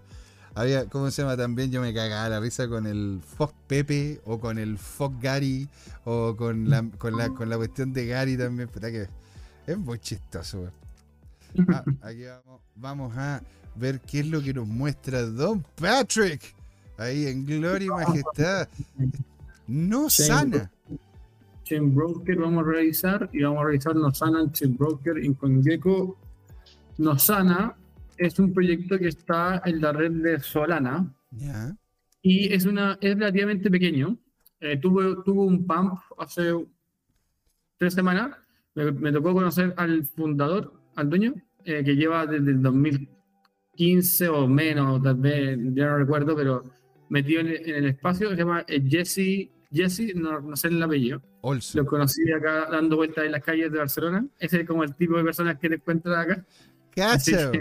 [0.56, 1.36] Había, ¿cómo se llama?
[1.36, 5.68] También yo me cagaba la risa con el Fox Pepe o con el Fox Gary
[6.06, 8.70] o con la, con la, con la cuestión de Gary también.
[8.70, 9.10] que
[9.68, 10.72] es muy chistoso.
[11.70, 13.42] Ah, aquí vamos, vamos a
[13.76, 16.56] ver qué es lo que nos muestra Don Patrick.
[16.98, 18.70] Ahí en Gloria y Majestad.
[19.68, 20.72] No sana.
[21.64, 26.18] Chain Broker vamos a revisar y vamos a revisar No sana Chain Broker en CoinGecko.
[26.98, 27.76] No sana
[28.18, 31.14] es un proyecto que está en la red de Solana.
[32.22, 34.18] Y es, una, es relativamente pequeño.
[34.60, 36.54] Eh, tuvo, tuvo un pump hace
[37.78, 38.36] tres semanas.
[38.74, 45.02] Me, tocó conocer al fundador, al dueño, eh, que lleva desde el 2015 o menos,
[45.02, 46.64] tal vez, ya no recuerdo, pero
[47.10, 48.32] metido en, el espacio.
[48.32, 51.22] Se llama eh, Jesse, Jesse no, sé el apellido.
[51.76, 54.26] Lo conocí acá dando vueltas en las calles de Barcelona.
[54.40, 56.46] Ese es como el tipo de personas que te encuentras acá.
[56.96, 57.52] Cacho.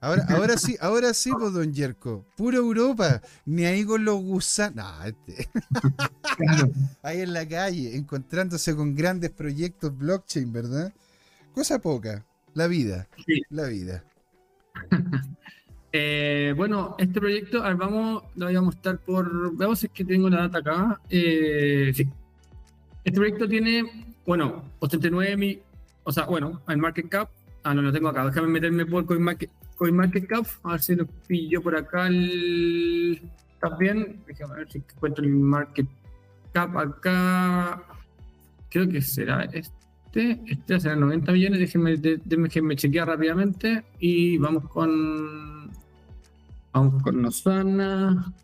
[0.00, 2.24] Ahora, ahora sí, ahora sí, pues, don Yerko.
[2.36, 3.20] Pura Europa.
[3.44, 4.86] Ni ahí con los gusanos.
[5.04, 5.48] Este.
[7.02, 10.92] ahí en la calle, encontrándose con grandes proyectos blockchain, ¿verdad?
[11.54, 12.24] Cosa poca.
[12.54, 13.08] La vida.
[13.26, 13.42] Sí.
[13.50, 14.04] La vida.
[15.92, 19.56] Eh, bueno, este proyecto, a ver, vamos, lo voy a mostrar por.
[19.56, 21.00] Veamos si es que tengo la data acá.
[21.10, 22.06] Eh, sí.
[23.02, 25.60] Este proyecto tiene, bueno, 89 mil.
[26.04, 27.30] O sea, bueno, el market cap.
[27.62, 28.24] Ah, no lo tengo acá.
[28.26, 33.18] Déjame meterme por CoinMarket CoinMarketCap, a ver si lo pillo por acá el...
[33.62, 35.88] también, déjame ver si encuentro el market
[36.52, 37.82] cap acá,
[38.68, 45.70] creo que será este, este, hace 90 millones, déjenme, déjenme chequear rápidamente y vamos con
[46.74, 48.34] vamos con Nosana.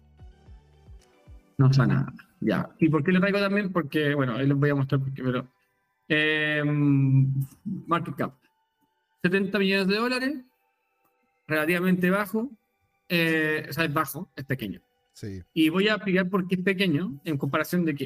[1.58, 2.70] Nosana, ya.
[2.78, 3.72] ¿Y por qué le traigo también?
[3.72, 5.46] Porque, bueno, ahí les voy a mostrar porque, pero
[6.08, 6.62] eh,
[7.86, 8.45] market cap.
[9.26, 10.34] 70 millones de dólares,
[11.48, 12.50] relativamente bajo,
[13.08, 14.80] eh, o sea, es bajo, es pequeño.
[15.12, 15.42] Sí.
[15.52, 18.04] Y voy a explicar por qué es pequeño en comparación de que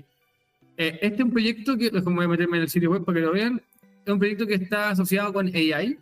[0.77, 3.27] eh, este es un proyecto que, voy a meterme en el sitio web para que
[3.27, 3.61] lo vean,
[4.05, 5.99] es un proyecto que está asociado con AI,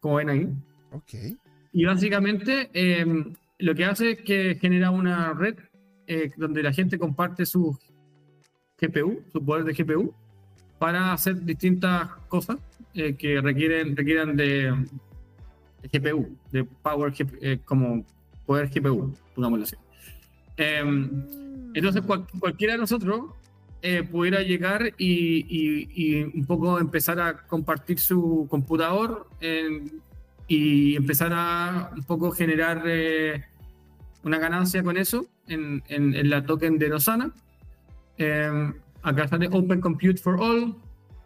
[0.00, 0.48] como ven ahí.
[0.92, 1.36] Ok.
[1.72, 5.56] Y básicamente em, lo que hace es que genera una red
[6.06, 7.76] eh, donde la gente comparte su
[8.80, 10.14] GPU, su poder de GPU,
[10.78, 12.58] para hacer distintas cosas
[12.94, 14.72] eh, que requieren, requieran de,
[15.92, 18.04] GPU, de power eh, como
[18.46, 19.76] poder GPU, pongámoslo así.
[20.56, 21.10] Em,
[21.74, 22.02] entonces
[22.38, 23.32] cualquiera de nosotros
[24.10, 29.28] pudiera llegar y, un poco empezar a compartir su computador
[30.48, 32.82] y empezar a un poco generar
[34.24, 37.32] una ganancia con eso en, en, la token de Rosana.
[38.18, 40.74] Eh, acá sale Open Compute for All.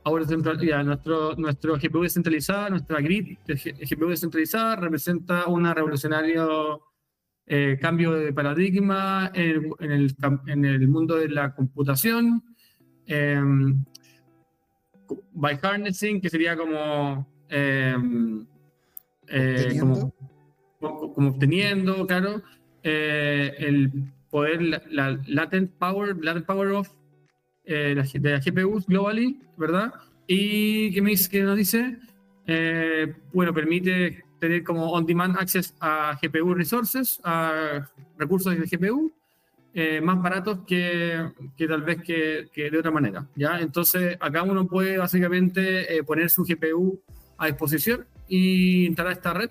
[0.09, 0.25] Ahora
[0.62, 6.83] ya, nuestro, nuestro GPU descentralizada, nuestra grid de GPU descentralizada representa un revolucionario
[7.47, 10.16] eh, cambio de paradigma en el,
[10.47, 12.42] en, el, mundo de la computación.
[13.07, 13.38] Eh,
[15.35, 17.94] by harnessing, que sería como, eh,
[19.79, 20.14] como,
[20.81, 22.42] como, obteniendo, claro,
[22.83, 23.92] eh, el
[24.31, 26.88] poder, la, latent power, latent power of
[27.70, 29.92] eh, de la GPUs globally, ¿verdad?
[30.26, 31.98] Y que, me, que nos dice,
[32.46, 39.12] eh, bueno, permite tener como on-demand access a GPU resources, a recursos de GPU,
[40.02, 43.61] más baratos que, que tal vez que, que, de otra manera, ¿ya?
[43.61, 46.98] Entonces, acá uno puede básicamente poner su GPU
[47.37, 49.50] a disposición y instalar esta red.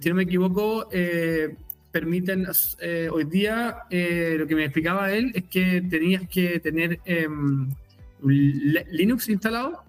[0.00, 0.88] si no me equivoco,
[1.90, 2.46] permiten,
[2.80, 7.68] eh, hoy día eh, lo que me explicaba él es que tenías que tener em,
[8.22, 9.82] Linux instalado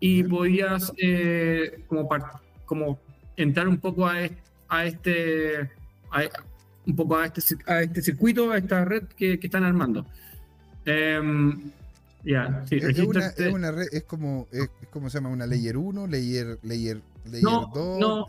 [0.00, 2.08] y podías eh, como,
[2.64, 2.98] como
[3.36, 4.16] entrar un poco a,
[4.68, 5.70] a este
[6.86, 10.06] un poco a este, a este circuito, a esta red que, que están armando.
[10.86, 11.70] Em,
[12.24, 15.76] ya, sí, es, una, es, una, red, es como, es, como se llama, una layer
[15.76, 18.00] 1, layer, layer, layer no, 2.
[18.00, 18.26] No,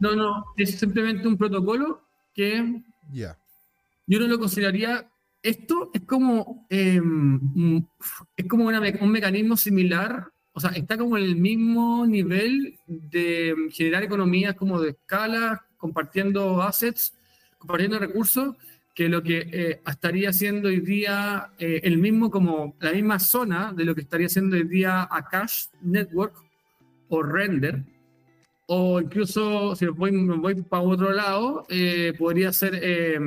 [0.00, 2.09] no, no, es simplemente un protocolo
[2.40, 2.82] que
[4.06, 5.10] yo no lo consideraría.
[5.42, 7.86] Esto es como, em,
[8.36, 14.02] es como un mecanismo similar, o sea, está como en el mismo nivel de generar
[14.02, 17.14] economías como de escala, compartiendo assets,
[17.58, 18.56] compartiendo recursos,
[18.94, 23.72] que lo que eh, estaría haciendo hoy día eh, el mismo como la misma zona
[23.72, 26.34] de lo que estaría haciendo hoy día a Cash Network
[27.08, 27.84] o Render,
[28.72, 33.18] o incluso si voy, voy para otro lado, eh, podría ser, eh,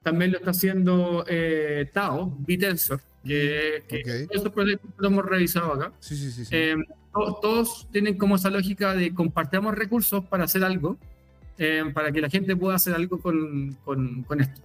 [0.00, 5.92] también lo está haciendo eh, Tao, Bitensor, que, que estos proyectos lo hemos revisado acá.
[5.98, 6.54] Sí, sí, sí,
[7.12, 10.96] todos, tienen como esa lógica de compartamos recursos para hacer algo,
[11.92, 14.60] para que la gente pueda hacer algo con, con, con esto.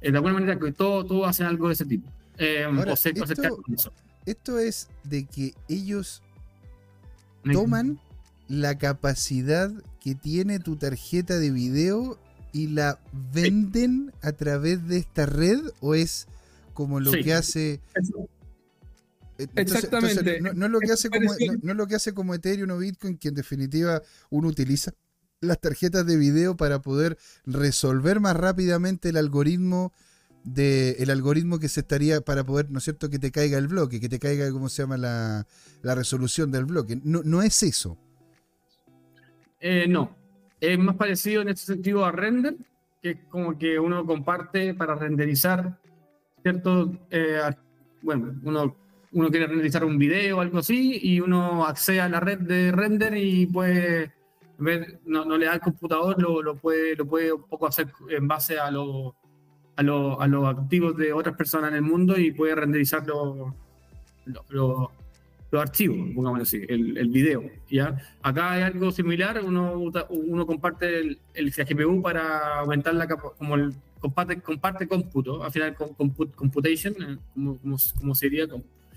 [0.00, 2.08] de alguna manera que todos todo hacen algo de ese tipo.
[2.38, 3.92] esto,
[4.24, 6.22] esto es de que ellos
[7.52, 8.00] toman
[8.50, 12.18] la capacidad que tiene tu tarjeta de video
[12.52, 12.98] y la
[13.32, 16.26] venden a través de esta red o es
[16.74, 17.80] como lo que hace
[19.54, 21.32] exactamente no, es lo que hace como,
[21.62, 24.90] no, lo que hace como Ethereum o Bitcoin que en definitiva uno utiliza
[25.40, 29.92] las tarjetas de video para poder resolver más rápidamente el algoritmo
[30.42, 33.68] de el algoritmo que se estaría para poder, ¿no es cierto?, que te caiga el
[33.68, 35.46] bloque, que te caiga, ¿cómo se llama?, la,
[35.82, 36.98] la resolución del bloque.
[37.04, 37.98] No, no es eso.
[39.60, 40.16] Eh, no,
[40.60, 42.56] es más parecido en este sentido a render,
[43.02, 45.78] que es como que uno comparte para renderizar
[46.42, 47.40] cierto, eh,
[48.02, 48.76] bueno, uno,
[49.12, 52.72] uno quiere renderizar un video o algo así y uno accede a la red de
[52.72, 54.12] render y puede
[54.58, 57.88] ver, no, no le da al computador, lo, lo, puede, lo puede un poco hacer
[58.08, 59.14] en base a, lo,
[59.76, 64.90] a, lo, a los activos de otras personas en el mundo y puede renderizar los
[65.50, 67.42] los archivos, pongámoslo así, el, el, video.
[67.68, 67.96] ¿ya?
[68.22, 69.74] Acá hay algo similar, uno,
[70.10, 75.76] uno comparte el, el GPU para aumentar la como el comparte, comparte cómputo, al final
[76.34, 77.58] computation, eh, como,
[77.98, 78.46] como, sería,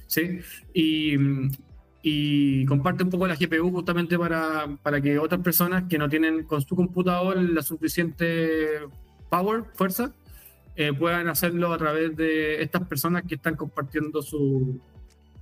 [0.08, 0.39] ¿sí?
[0.74, 1.16] Y,
[2.02, 6.44] y comparte un poco la GPU justamente para, para que otras personas que no tienen
[6.44, 8.80] con su computador la suficiente
[9.30, 10.13] power, fuerza,
[10.76, 14.80] eh, puedan hacerlo a través de estas personas que están compartiendo su,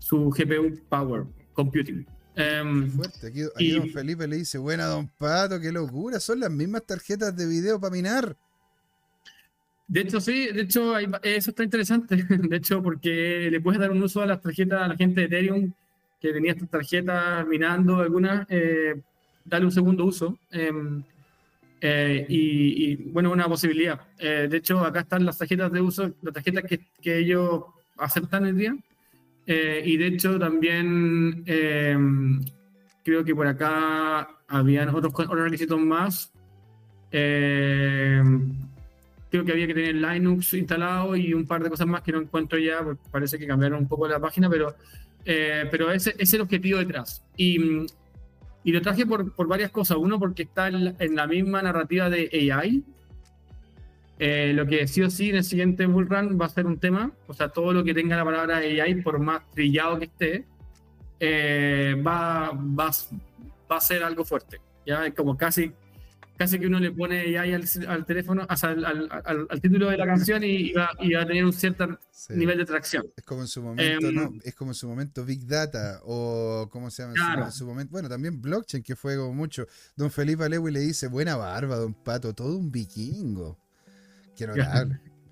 [0.02, 2.06] su GPU Power Computing.
[2.36, 3.28] Em, fuerte.
[3.28, 6.20] Aquí, don Felipe le dice, buena don Pato, qué locura.
[6.20, 8.36] Son las mismas tarjetas de video para minar.
[9.88, 12.16] De hecho, sí, de hecho, eso está interesante.
[12.50, 15.28] De hecho, porque le puedes dar un uso a las tarjetas a la gente de
[15.28, 15.74] Ethereum
[16.20, 19.02] que tenía estas tarjetas minando algunas, eh,
[19.44, 20.38] darle un segundo uso.
[20.52, 21.04] Em,
[21.82, 24.00] eh, y, bueno, una posibilidad.
[24.18, 27.64] Eh, de hecho, acá están las tarjetas de uso, las tarjetas que, que ellos
[27.98, 28.76] aceptan el día.
[29.54, 32.40] Eh, y de hecho también em,
[33.04, 36.32] creo que por acá habían otros, requisitos más.
[37.12, 38.54] Em,
[39.30, 42.22] creo que había que tener Linux instalado y un par de cosas más que no
[42.22, 42.80] encuentro ya,
[43.12, 44.74] parece que cambiaron un poco la página, pero,
[45.26, 47.22] eh, pero ese, es el objetivo detrás.
[47.36, 47.60] Y,
[48.64, 49.98] y lo traje por, por, varias cosas.
[49.98, 52.86] Uno, porque está en la misma narrativa de AI,
[54.24, 56.78] eh, lo que sí o sí en el siguiente Bull Run va a ser un
[56.78, 60.46] tema, o sea, todo lo que tenga la palabra AI, por más trillado que esté,
[61.20, 62.92] eh, va, va,
[63.72, 64.62] va, a ser algo fuerte.
[64.86, 65.72] Ya es como casi,
[66.38, 67.54] casi que uno le pone AI
[67.88, 69.10] al, teléfono, o sea, al,
[69.50, 71.98] al, título de la canción y, va, y, va, a tener un cierto
[72.30, 73.08] nivel de tracción.
[73.18, 74.22] Es como en su momento, ¿no?
[74.26, 77.46] Em, es como en su momento Big Data o ¿cómo se llama?
[77.46, 79.66] En su momento, bueno, también blockchain que fue como mucho.
[79.96, 83.58] Don Felipe Alewi le dice, buena barba, don Pato, todo un vikingo.
[84.48, 84.62] Qué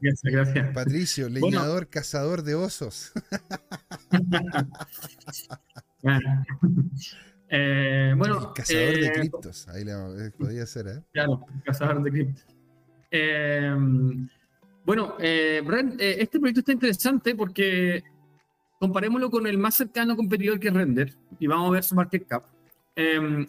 [0.02, 0.74] Gracias, gracias.
[0.74, 3.12] Patricio, leñador, cazador de osos.
[7.50, 11.02] eh, bueno, cazador de eh, criptos, ahí le, eh, podría ser, ¿eh?
[11.12, 12.45] Claro, cazador de criptos.
[13.12, 13.76] Eh,
[14.86, 18.04] bueno, este proyecto está interesante porque
[18.80, 22.26] comparémoslo con el más cercano competidor que es Render y vamos a ver su market
[22.26, 22.45] cap.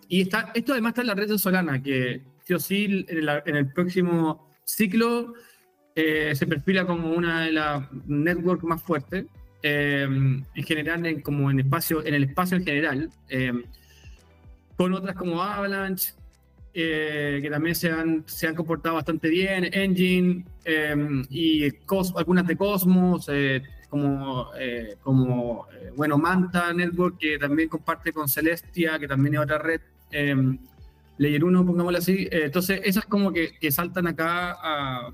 [0.08, 3.28] y está, esto además está en la red de Solana, que sí o sí en,
[3.28, 5.34] en el próximo ciclo
[5.94, 9.26] eh, se perfila como una de las networks más fuertes,
[9.62, 13.52] eh, en general, en, como en, espacio, en el espacio en general, eh,
[14.76, 16.14] con otras como Avalanche,
[16.72, 20.44] que también se han, se han comportado bastante bien, Engine
[21.28, 21.68] y
[22.16, 23.28] algunas de Cosmos,
[23.90, 24.50] como,
[25.02, 29.80] como bueno, Manta Network, que también comparte con Celestia, que también es otra red.
[31.18, 32.28] Layer 1, pongámoslo así.
[32.30, 35.12] entonces, esas como que, que saltan acá a,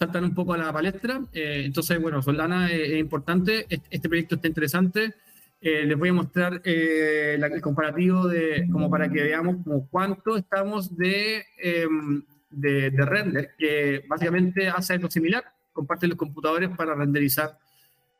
[0.00, 1.20] saltan un poco a la palestra.
[1.34, 5.14] Eh, entonces, bueno, Solana es, importante, este, proyecto está interesante.
[5.60, 10.38] Eh, les voy a mostrar eh, el comparativo de, como para que veamos como cuánto
[10.38, 17.58] estamos de, em, de, render, que básicamente hace algo similar, comparte los computadores para renderizar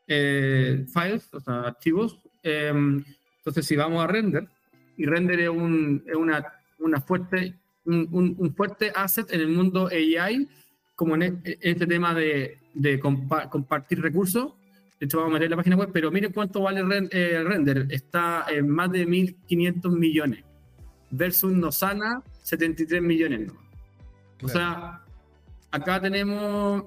[0.07, 2.19] files, o sea, archivos.
[2.43, 3.03] Em,
[3.39, 4.47] entonces, si vamos a render,
[4.99, 6.45] y render es, un, es una,
[6.79, 7.55] una fuerte,
[7.87, 10.47] un, un, fuerte asset en el mundo AI,
[11.01, 14.53] como en e, este tema de, de compartir recursos.
[14.99, 17.87] De hecho, vamos a meter la página web, pero miren cuánto vale eh, render.
[17.89, 20.45] Está en más de 1.500 millones
[21.11, 23.51] versus Nosana 73 millones.
[24.43, 25.01] O sea,
[25.71, 26.85] acá tenemos,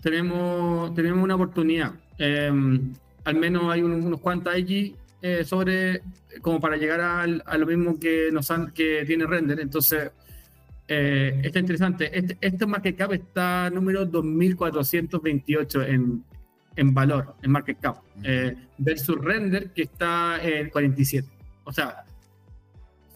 [0.00, 1.92] tenemos, tenemos una oportunidad.
[2.16, 6.00] Em, al menos hay unos cuantos X eh, sobre
[6.40, 9.60] como para llegar a lo mismo que, nos que tiene render.
[9.60, 10.12] Entonces,
[10.88, 12.16] eh, está interesante.
[12.16, 16.24] Este, este, market cap está número 2428 en,
[16.76, 21.28] en valor, en market cap, eh, versus render que está en 47.
[21.64, 22.04] O sea,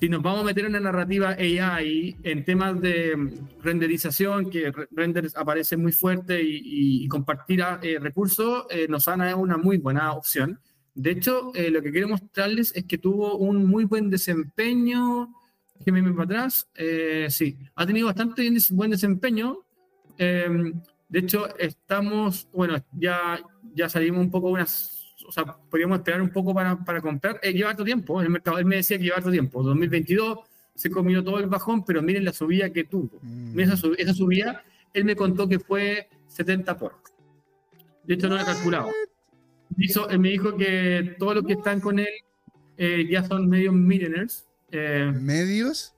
[0.01, 5.29] si nos vamos a meter en la narrativa AI en temas de renderización, que render
[5.37, 10.59] aparece muy fuerte y, compartir eh, recursos, Nosana es una muy buena opción.
[10.95, 15.29] De hecho, lo que quiero mostrarles es que tuvo un muy buen desempeño
[15.87, 16.69] me para atrás.
[16.75, 19.59] Eh, sí, ha tenido bastante buen desempeño.
[20.19, 23.41] Em, de hecho, estamos, bueno, ya,
[23.75, 27.41] ya salimos un poco unas, o sea, podríamos esperar un poco para, para comprar.
[27.43, 29.63] Eh, lleva harto tiempo, el mercado, él me decía que lleva harto tiempo.
[29.63, 30.39] 2022
[30.75, 33.19] se comió todo el bajón, pero miren la subida que tuvo.
[33.23, 33.59] Mm.
[33.59, 34.63] Esa, esa, subida,
[34.93, 36.97] él me contó que fue 70 por.
[38.05, 38.89] De hecho, no lo he calculado.
[39.79, 42.09] Hizo, él me dijo que todos los que están con él
[42.77, 45.95] eh, ya son medio millionaires eh, ¿Medios?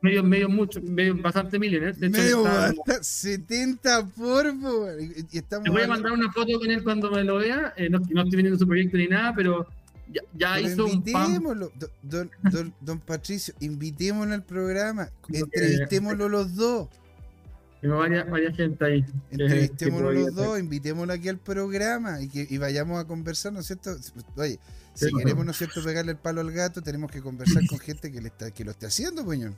[0.00, 1.98] Medio, medio mucho, medio, bastante millionaires.
[1.98, 7.10] medio bastante, 70 por y, estamos Te voy a mandar una foto con él cuando
[7.10, 7.74] me lo vea.
[7.76, 9.66] Eh, no, no, estoy viendo su proyecto ni nada, pero
[10.12, 11.02] ya, ya hizo un
[12.02, 15.10] don, don, don, Patricio, invitémoslo al programa.
[15.32, 16.88] Entrevistémoslo los dos.
[17.80, 19.04] Tengo varias, varias gente ahí.
[19.30, 23.66] Entrevistémoslo los dos, invitémoslo aquí al programa y que y vayamos a conversar, ¿no es
[23.66, 23.96] cierto?
[24.36, 24.58] Oye,
[24.94, 28.10] si queremos, ¿no es cierto?, pegarle el palo al gato, tenemos que conversar con gente
[28.10, 29.54] que, le está, que lo esté haciendo, puño.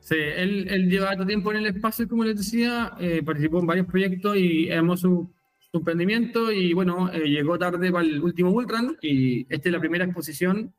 [0.00, 3.66] Sí, él, él lleva tanto tiempo en el espacio, como les decía, eh, participó en
[3.66, 5.30] varios proyectos y hemos su,
[5.70, 9.78] su emprendimiento y bueno, eh, llegó tarde para el último Bullrun y esta es la
[9.78, 10.74] primera exposición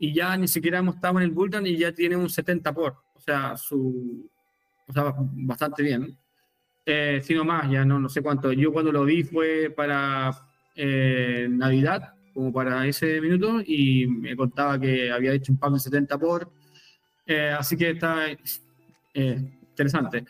[0.00, 2.96] y ya ni siquiera hemos estado en el Bullrun y ya tiene un 70 por,
[3.14, 4.28] o sea, su,
[4.88, 6.16] o sea, bastante bien.
[6.88, 8.52] Eh, sino más, ya no, no sé cuánto.
[8.52, 10.30] Yo cuando lo vi fue para
[10.76, 15.80] eh, Navidad, como para ese minuto, y me contaba que había hecho un pago de
[15.80, 16.52] 70 por.
[17.26, 18.26] Eh, así que está
[19.14, 20.24] interesante.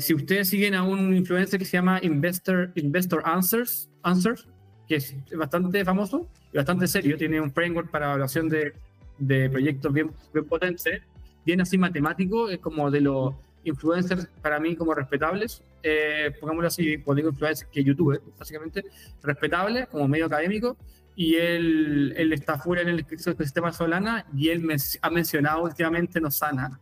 [0.00, 4.48] si ustedes siguen a un influencer que se llama Investor, Investor Answers, Answers,
[4.88, 8.72] que es bastante famoso y bastante serio, tiene un framework para evaluación de,
[9.18, 11.02] de proyectos bien, bien potente,
[11.44, 16.98] bien así matemático, es como de los influencers para mí como respetables, eh, pongámoslo así,
[16.98, 18.84] pues digo influencers que YouTube, básicamente,
[19.22, 20.76] respetables como medio académico,
[21.16, 24.66] y él, él está fuera en el ecosistema Solana y él
[25.02, 26.80] ha mencionado últimamente Nosana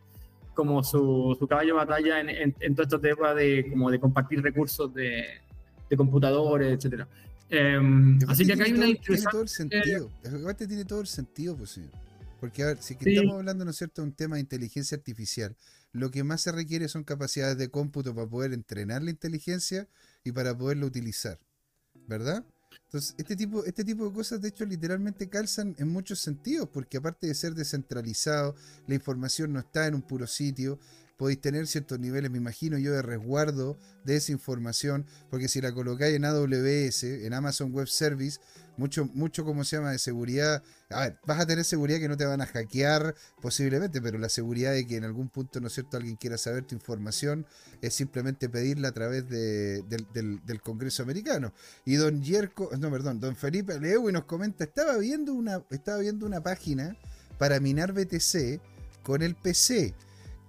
[0.53, 3.99] como su, su caballo de batalla en, en, en todo este tema de, como de
[3.99, 5.25] compartir recursos de,
[5.89, 7.07] de computadores, etcétera.
[7.49, 7.79] Eh,
[8.27, 10.11] así que acá hay una tiene todo el sentido.
[10.57, 11.89] tiene todo el sentido, pues sí.
[12.39, 14.95] Porque, a ver, si que estamos hablando, ¿no es cierto?, de un tema de inteligencia
[14.95, 15.55] artificial
[15.91, 19.87] lo que más se requiere son capacidades de cómputo para poder entrenar la inteligencia
[20.23, 21.39] y para poderlo utilizar,
[22.07, 22.45] ¿verdad?
[22.85, 26.97] Entonces, este tipo, este tipo de cosas, de hecho, literalmente calzan en muchos sentidos, porque
[26.97, 28.55] aparte de ser descentralizado,
[28.87, 30.79] la información no está en un puro sitio,
[31.19, 35.73] podéis tener ciertos niveles, me imagino yo, de resguardo de esa información, porque si la
[35.73, 38.39] colocáis en AWS, en Amazon Web Service,
[38.77, 40.63] mucho, mucho, como se llama?, de seguridad.
[40.89, 44.29] A ver, vas a tener seguridad que no te van a hackear posiblemente, pero la
[44.29, 47.45] seguridad de que en algún punto, ¿no es cierto?, alguien quiera saber tu información
[47.81, 51.51] es simplemente pedirla a través de, del, Congreso americano.
[51.83, 56.25] Y don Yerko, no, perdón, don Felipe Lewy nos comenta, estaba viendo una, estaba viendo
[56.25, 56.95] una página
[57.37, 58.61] para minar BTC
[59.03, 59.93] con el PC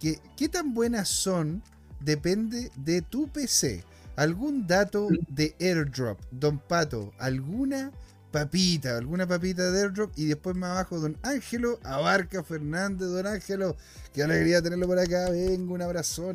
[0.01, 1.62] que qué tan buenas son
[2.01, 3.84] depende de tu PC.
[4.16, 7.12] ¿Algún dato de airdrop, don Pato?
[7.18, 7.92] ¿Alguna
[8.32, 10.12] papita, alguna papita de airdrop?
[10.16, 13.76] Y después más abajo, don Ángelo Abarca Fernández, don Ángelo,
[14.12, 16.32] qué alegría tenerlo por acá, vengo, un abrazo.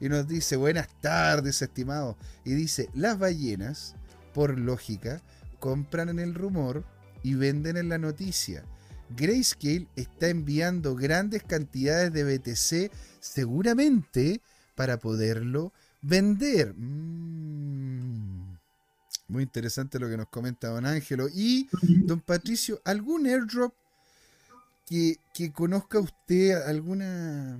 [0.00, 2.16] Y nos dice, buenas tardes, estimado.
[2.44, 3.96] Y dice, las ballenas,
[4.32, 5.20] por lógica,
[5.58, 6.84] compran en el rumor
[7.22, 8.64] y venden en la noticia.
[9.10, 12.90] Grayscale está enviando grandes cantidades de BTC
[13.20, 14.40] seguramente
[14.74, 16.74] para poderlo vender.
[16.76, 18.56] Mm.
[19.28, 21.26] Muy interesante lo que nos comenta don Ángelo.
[21.34, 21.68] Y
[22.04, 23.74] don Patricio, ¿algún airdrop
[24.86, 25.18] que,
[25.52, 26.62] conozca usted?
[26.66, 27.58] ¿Alguna...?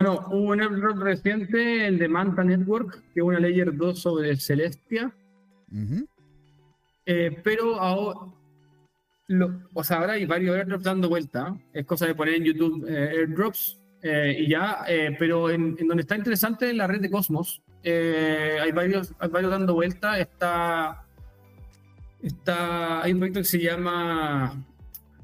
[0.00, 4.36] Bueno, hubo un airdrop reciente, el de Manta Network, que es una Layer 2 sobre
[4.36, 5.14] Celestia.
[7.06, 8.32] Eh, pero ahora
[9.74, 11.56] o sea, ahora hay varios airdrops dando vuelta.
[11.72, 14.84] Es cosa de poner en YouTube eh, airdrops eh, y ya.
[14.88, 19.74] Eh, pero en, donde está interesante en la red de Cosmos, hay, varios, varios dando
[19.74, 20.18] vuelta.
[20.18, 21.04] Está,
[22.22, 24.64] está, hay un proyecto que se llama.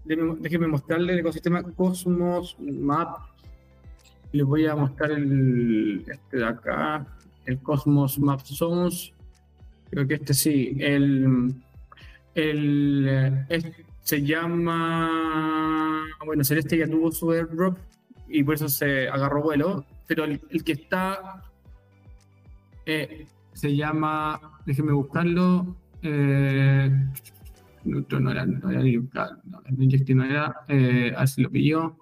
[0.04, 3.18] Déjenme mostrarle el ecosistema Cosmos Map.
[4.32, 7.06] Les voy a mostrar el este de acá,
[7.46, 9.12] el Cosmos Map Zones.
[9.90, 10.76] Creo que este sí.
[10.80, 11.54] El,
[12.34, 13.48] el,
[14.08, 16.02] se llama.
[16.24, 17.76] Bueno, Celeste ya tuvo su airdrop
[18.26, 19.84] y por eso se agarró vuelo.
[20.06, 21.42] Pero el, que está.
[22.86, 24.40] Eh, se llama.
[24.64, 25.76] Déjenme buscarlo.
[26.00, 26.90] Eh,
[27.84, 28.46] no, no era.
[28.46, 28.80] No era,
[29.44, 30.56] no, el no era.
[30.68, 31.94] Eh, a ver si lo pilló.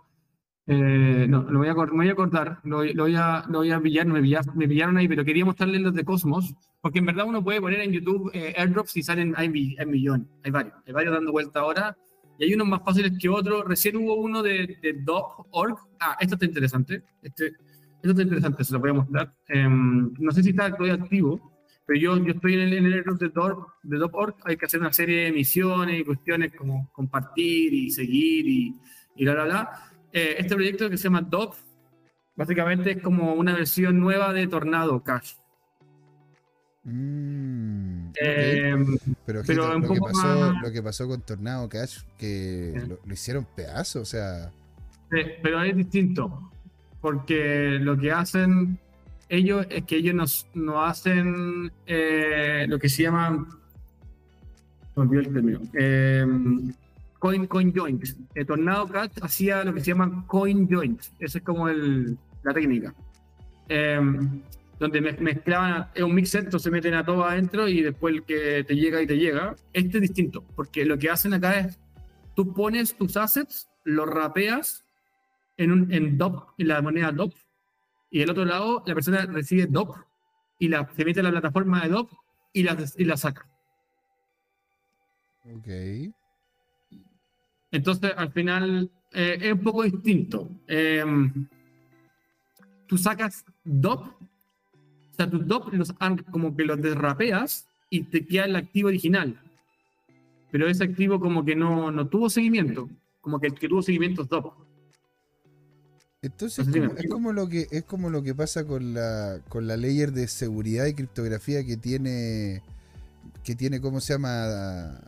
[0.69, 4.07] Eh, no, lo voy a, voy a cortar, lo, voy a, lo voy a pillar,
[4.07, 7.61] me, me, pillaron ahí, pero quería mostrarles los de Cosmos, porque en verdad uno puede
[7.61, 11.31] poner en YouTube eh, airdrops y salen, hay, hay millones, hay varios, hay varios dando
[11.31, 11.97] vuelta ahora,
[12.39, 13.65] y hay unos más fáciles que otros.
[13.65, 15.77] Recién hubo uno de, de Doc.org.
[16.01, 17.03] Ah, esto está interesante.
[17.23, 19.35] Este, esto está interesante, se lo voy a mostrar.
[19.49, 21.53] Em, no sé si está todavía activo,
[21.87, 23.21] pero yo, yo estoy en el, en el airdrop
[23.83, 24.37] de Doc.org.
[24.45, 28.75] Hay que hacer una serie de misiones y cuestiones como compartir y seguir y,
[29.17, 29.71] y bla, bla, bla.
[30.17, 31.55] Eh, este proyecto que se llama DOP,
[32.37, 35.35] básicamente es como una versión nueva de Tornado Cash.
[36.85, 38.97] Mm, em,
[39.27, 39.45] pero, lo,
[39.83, 44.51] que pasó, lo, que pasó, con Tornado Cash, que lo, hicieron pedazos, o sea.
[45.11, 46.51] pero es distinto,
[47.03, 48.79] porque lo que hacen
[49.29, 53.47] ellos es que ellos nos, nos hacen eh, lo que se llama.
[54.95, 55.61] Me olvidé el término.
[57.19, 58.05] Coin, coin joint.
[58.35, 61.01] El Tornado Cash hacía lo que se llama coin joint.
[61.19, 62.95] Esa es como el, la técnica.
[63.69, 64.41] Em,
[64.79, 68.77] donde mezclaban, es un mixer, se meten a todo adentro y después el que te
[68.77, 69.57] llega y te llega.
[69.73, 71.79] Este es distinto, porque lo que hacen acá es,
[72.35, 74.85] tú pones tus assets, los rapeas
[75.57, 77.35] en, un, en DOP, en la moneda DOP,
[78.11, 79.97] y del otro lado la persona recibe DOP
[80.59, 82.11] y la, se mete a la plataforma de DOP
[82.53, 83.49] y la, y la saca.
[85.45, 86.13] Ok.
[87.71, 90.49] Entonces, al final, eh, es un poco distinto.
[90.67, 91.47] Em,
[92.87, 95.95] tú sacas DOP, o sea, tus DOP los,
[96.31, 99.41] como que los derrapeas y te queda el activo original.
[100.51, 102.89] Pero ese activo como que no, no tuvo seguimiento,
[103.21, 104.53] como que el que tuvo seguimiento es DOP.
[106.23, 110.11] Entonces es, como, lo que es como lo que pasa con la con la layer
[110.13, 112.63] de seguridad y criptografía que tiene
[113.45, 115.01] que tiene cómo se llama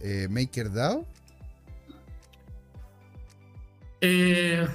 [0.00, 1.04] eh, MakerDAO.
[4.00, 4.66] Eh,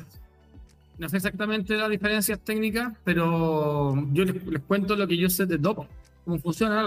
[0.98, 5.58] no sé exactamente las diferencias técnicas, pero yo les, cuento lo que yo sé de
[5.58, 5.86] DOP,
[6.24, 6.86] cómo funciona,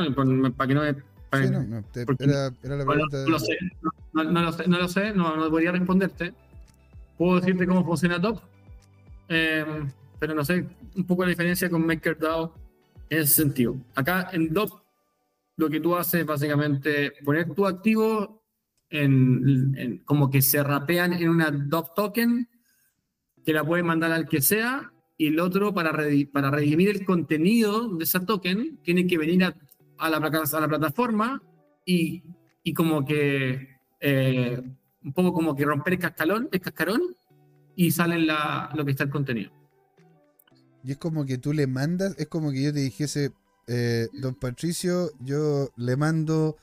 [0.56, 0.92] para que no me...
[0.92, 1.84] no, no,
[2.18, 3.24] era, la pregunta.
[3.24, 3.58] No, lo sé,
[4.12, 6.32] no, lo sé, no lo sé, no, podría responderte.
[7.18, 8.40] Puedo decirte cómo funciona DOP,
[9.28, 10.64] em, pero no sé
[10.96, 12.54] un poco la diferencia con MakerDAO
[13.10, 13.76] en ese sentido.
[13.94, 14.70] Acá en DOP
[15.56, 18.37] lo que tú haces es básicamente poner tu activo
[18.90, 22.48] en, como que se rapean en una DOP token
[23.44, 25.92] que la puede mandar al que sea y el otro para,
[26.32, 29.56] para redimir el contenido de esa token tiene que venir a,
[29.98, 31.42] a, la, a la plataforma
[31.84, 32.22] y,
[32.62, 34.62] y como que eh,
[35.02, 37.00] un poco como que romper el cascarón, el cascarón
[37.74, 39.52] y sale la, lo que está el contenido.
[40.84, 43.32] Y es como que tú le mandas, es como que yo te dijese,
[43.66, 46.56] eh, don Patricio, yo le mando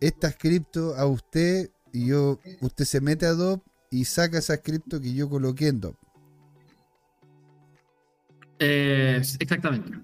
[0.00, 5.00] esta cripto a usted y yo, usted se mete a DOP y saca esa cripto
[5.00, 5.96] que yo coloqué en DOP.
[8.58, 9.98] exactamente.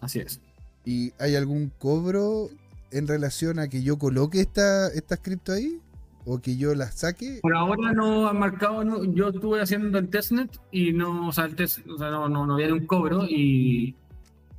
[0.00, 0.40] Así es.
[0.84, 2.48] ¿Y hay algún cobro
[2.90, 5.80] en relación a que yo coloque esta, esta cripto ahí?
[6.24, 7.38] ¿O que yo la saque?
[7.42, 11.56] Por ahora no ha marcado, yo estuve haciendo el testnet y no, o sea, el
[11.56, 13.96] test, o sea, no, no, no había un cobro y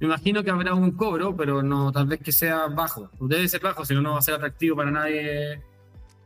[0.01, 3.11] me imagino que habrá un cobro, pero no, tal vez que sea bajo.
[3.19, 5.61] Debe ser bajo, si no, no va a ser atractivo para nadie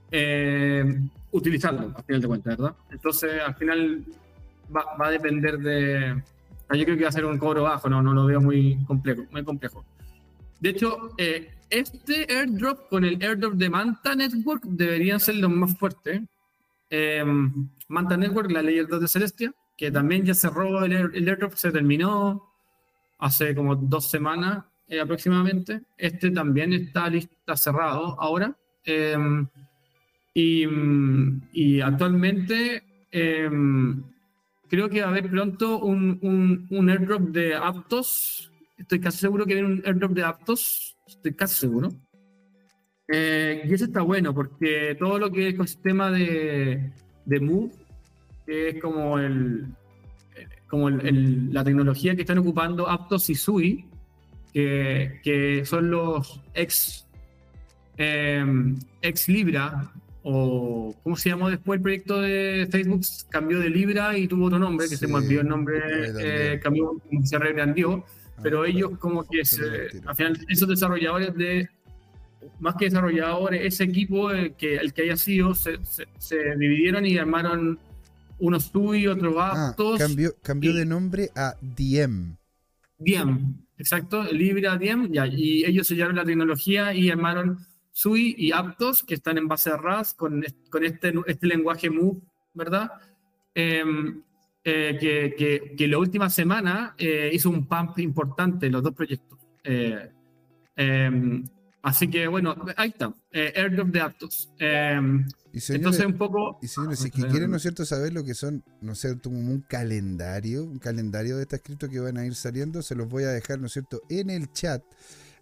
[0.09, 1.01] eh,
[1.31, 2.75] utilizarlo, al final de cuentas, ¿verdad?
[2.89, 4.05] Entonces, al final
[4.73, 6.23] va, a depender de.
[6.73, 9.23] Yo creo que va a ser un cobro bajo, no, no lo veo muy complejo.
[9.29, 9.83] Muy complejo.
[10.61, 15.77] De hecho, eh, este airdrop con el airdrop de Manta Network deberían ser los más
[15.77, 16.21] fuertes.
[16.89, 17.25] Eh,
[17.89, 22.54] Manta Network, la ley de Celestia, que también ya cerró el, el airdrop, se terminó
[23.17, 25.81] hace como dos semanas eh, aproximadamente.
[25.97, 28.55] Este también está lista cerrado ahora.
[28.83, 29.47] Em,
[30.33, 34.03] y, actualmente em,
[34.69, 38.51] creo que va a haber pronto un, un, airdrop de Aptos.
[38.77, 40.97] Estoy casi seguro que viene un airdrop de Aptos.
[41.07, 41.89] Estoy casi seguro.
[43.07, 46.91] Eh, y eso está bueno porque todo lo que es ecosistema de,
[47.25, 47.71] de Move,
[48.45, 49.67] que es como el,
[50.67, 53.85] como la tecnología que están ocupando Aptos y Sui,
[54.53, 57.07] que, que son los ex,
[57.97, 59.91] em, ex Libra,
[60.23, 63.01] o ¿cómo se llamó después el proyecto de Facebook?
[63.29, 65.81] Cambió de Libra y tuvo otro nombre, que se me olvidó el nombre,
[66.19, 71.69] eh, cambió, se rebrandió, ah, pero ellos como que se, al final esos desarrolladores de
[72.59, 75.77] más que desarrolladores, ese equipo, el que, el que haya sido, se,
[76.17, 77.79] se dividieron y armaron
[78.39, 80.01] unos tú y otros Aptos.
[80.01, 80.07] Ah,
[80.41, 82.35] cambió, de nombre a Diem.
[82.97, 87.59] Diem, exacto, Libra Diem, ya, y ellos sellaron la tecnología y llamaron
[87.91, 92.21] SUI y Aptos, que están en base a RAS, con, con este, este lenguaje Move,
[92.53, 92.91] ¿verdad?
[93.53, 94.21] Em,
[94.63, 98.93] eh, que, que, que, la última semana eh, hizo un pump importante en los dos
[98.93, 99.39] proyectos.
[99.63, 100.09] Eh,
[100.75, 101.45] em,
[101.85, 104.51] así que bueno, ahí está, airdrop de Aptos.
[104.59, 106.59] Em, entonces un poco...
[106.61, 109.39] Y señores, si quieren, ¿no es cierto?, saber lo que son, ¿no es cierto?, como
[109.39, 113.23] un calendario, un calendario de estas cripto que van a ir saliendo, se los voy
[113.23, 114.83] a dejar, ¿no es cierto?, en el chat.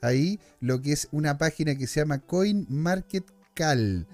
[0.01, 4.05] Ahí lo que es una página que se llama coinmarketcal.com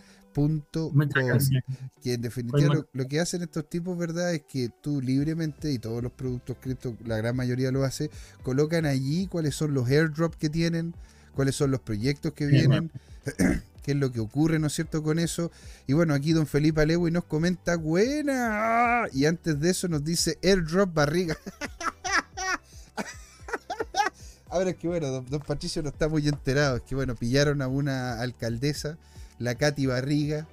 [2.02, 4.34] que en definitiva lo, que hacen estos tipos, ¿verdad?
[4.34, 8.10] Es que tú libremente, y todos los productos cripto, la gran mayoría lo hace,
[8.44, 10.94] colocan allí cuáles son los airdrops que tienen,
[11.40, 12.92] cuáles son los proyectos que vienen,
[13.84, 15.54] qué es lo que ocurre, ¿no es cierto?, con eso.
[15.88, 19.08] Y bueno, aquí don Felipe Alewi nos comenta, buena.
[19.14, 21.38] Y antes de eso nos dice airdrop barriga.
[24.50, 26.76] Ahora es que bueno, don, don, Patricio no está muy enterado.
[26.76, 28.98] Es que bueno, pillaron a una alcaldesa,
[29.38, 30.46] la Katy Barriga,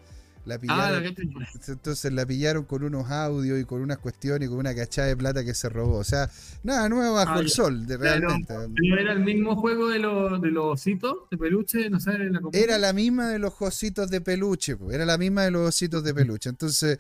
[0.47, 1.15] la ah, pillaron,
[1.67, 5.17] entonces la pillaron con unos audios y con unas cuestiones y con una cachada de
[5.17, 5.99] plata que se robó.
[5.99, 6.31] O sea,
[6.63, 8.55] nada nuevo bajo ah, el sol, de, realmente.
[8.99, 11.91] era el mismo juego de, los, de los ositos de peluche?
[11.91, 12.13] No sé,
[12.53, 16.15] Era la misma de los ositos de peluche, era la misma de los ositos de
[16.15, 16.49] peluche.
[16.49, 16.99] Entonces,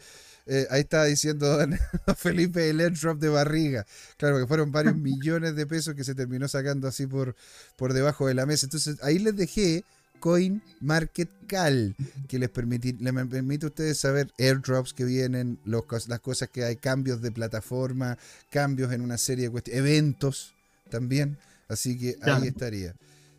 [0.48, 1.58] Eh, ahí está diciendo
[2.16, 3.84] Felipe el airdrop de barriga.
[4.16, 7.34] Claro, que fueron varios millones de pesos que se terminó sacando así por,
[7.74, 8.66] por debajo de la mesa.
[8.66, 9.84] Entonces ahí les dejé
[10.20, 11.94] Coin Market Cal,
[12.28, 16.64] que les, permite, les permite a ustedes saber airdrops que vienen, los, las cosas que
[16.64, 18.18] hay, cambios de plataforma,
[18.50, 20.54] cambios en una serie de cuestiones, eventos
[20.90, 21.38] también.
[21.68, 22.94] Así que ahí estaría.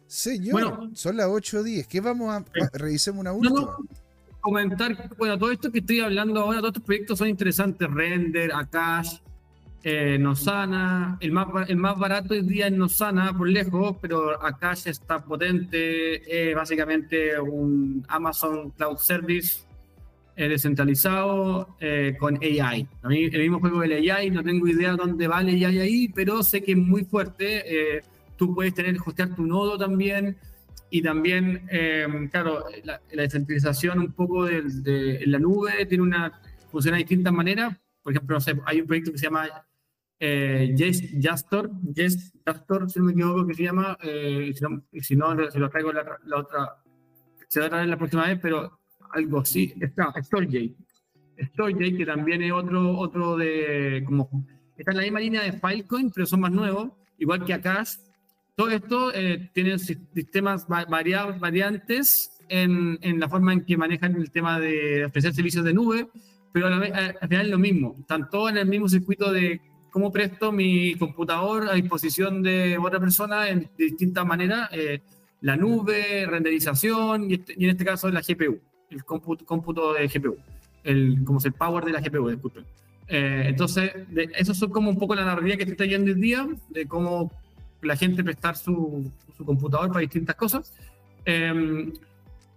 [0.07, 1.86] Señor, son las 8.10.
[1.88, 3.75] ¿Qué vamos a, eh, Revisemos una última.
[4.39, 7.89] comentar, bueno, todo esto que estoy hablando ahora, todos estos proyectos son interesantes.
[7.89, 9.17] Render, Akash,
[9.89, 11.17] eh, Nosana.
[11.21, 16.53] El más, el más barato hoy día es Nosana, por lejos, pero Akash está potente.
[16.53, 19.61] Básicamente un Amazon Cloud Service
[20.35, 22.85] eh, descentralizado eh, con AI.
[23.01, 26.07] A mí, el mismo juego del AI, no tengo idea dónde va el AI ahí,
[26.09, 28.03] pero sé que es muy fuerte
[28.35, 30.35] tú puedes tener, hostear tu nodo también.
[30.89, 37.03] Y también, em, claro, la, descentralización un poco de, la nube tiene una, funciona de
[37.03, 37.77] distintas maneras.
[38.03, 39.49] Por ejemplo, hay un proyecto que se llama
[40.20, 40.76] eh,
[41.22, 41.72] Jastor,
[42.45, 44.51] Jastor, si no me equivoco, que se llama, eh,
[44.91, 46.76] y si no, se lo traigo la, otra,
[47.47, 48.80] se va a traer la próxima vez, pero
[49.11, 50.76] algo así, está, StoreJ.
[51.51, 54.30] StoreJ, que también es otro, otro de, como,
[54.76, 56.89] está en la misma línea de Filecoin, pero son más nuevos,
[57.20, 57.97] igual que Akash,
[58.55, 64.59] todo esto eh, tiene sistemas variantes en, en, la forma en que manejan el tema
[64.59, 66.09] de ofrecer servicios de nube,
[66.51, 67.95] pero a la vez, al final es lo mismo.
[67.99, 69.61] Están todos en el mismo circuito de
[69.98, 74.70] cómo presto mi computador a disposición de otra persona en, distintas maneras.
[74.72, 75.02] Eh,
[75.41, 78.60] la nube, renderización este, y, en este caso la GPU,
[78.91, 80.38] el cómputo, cómputo de GPU,
[80.84, 82.64] el, como es el power de la GPU, disculpen.
[83.08, 86.48] Eh, entonces, de, eso son como un poco la narrativa que te está yendo día,
[86.70, 87.32] de cómo
[87.82, 90.74] la gente prestar su, su computador para distintas cosas.
[91.26, 91.91] Eh,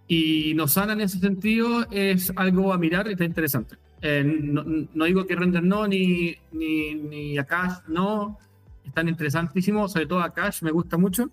[0.08, 3.76] y Nosana en ese sentido es algo a mirar y está interesante.
[4.02, 8.38] Eh, no, no, digo que Render no, ni, ni, ni Akash no,
[8.84, 11.30] están interesantísimos, sobre todo Akash me gusta mucho.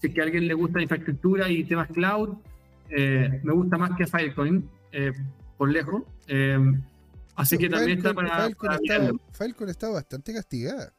[0.00, 2.36] Si es que a alguien le gusta infraestructura y temas cloud,
[2.90, 5.12] eh, me gusta más que Filecoin, eh,
[5.58, 6.02] por lejos.
[7.34, 8.48] así que también está para.
[9.32, 10.92] Filecoin está bastante castigada.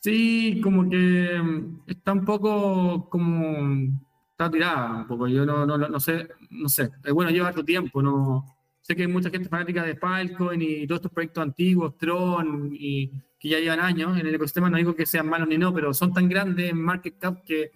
[0.00, 3.98] Sí, como que mm, está un poco como
[4.30, 5.26] está tirada un poco.
[5.26, 6.90] Yo no, no, no sé, no sé.
[7.12, 8.57] Bueno, lleva tu tiempo, no.
[8.88, 13.10] Sé que hay mucha gente fanática de Filecoin y todos estos proyectos antiguos, Tron, y
[13.38, 14.70] que ya llevan años en el ecosistema.
[14.70, 17.70] No digo que sean malos ni no, pero son tan grandes en market cap que,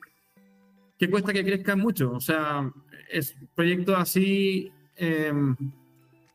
[0.99, 2.13] que cuesta que crezcan mucho.
[2.13, 2.73] O sea,
[3.11, 5.31] es proyectos así eh,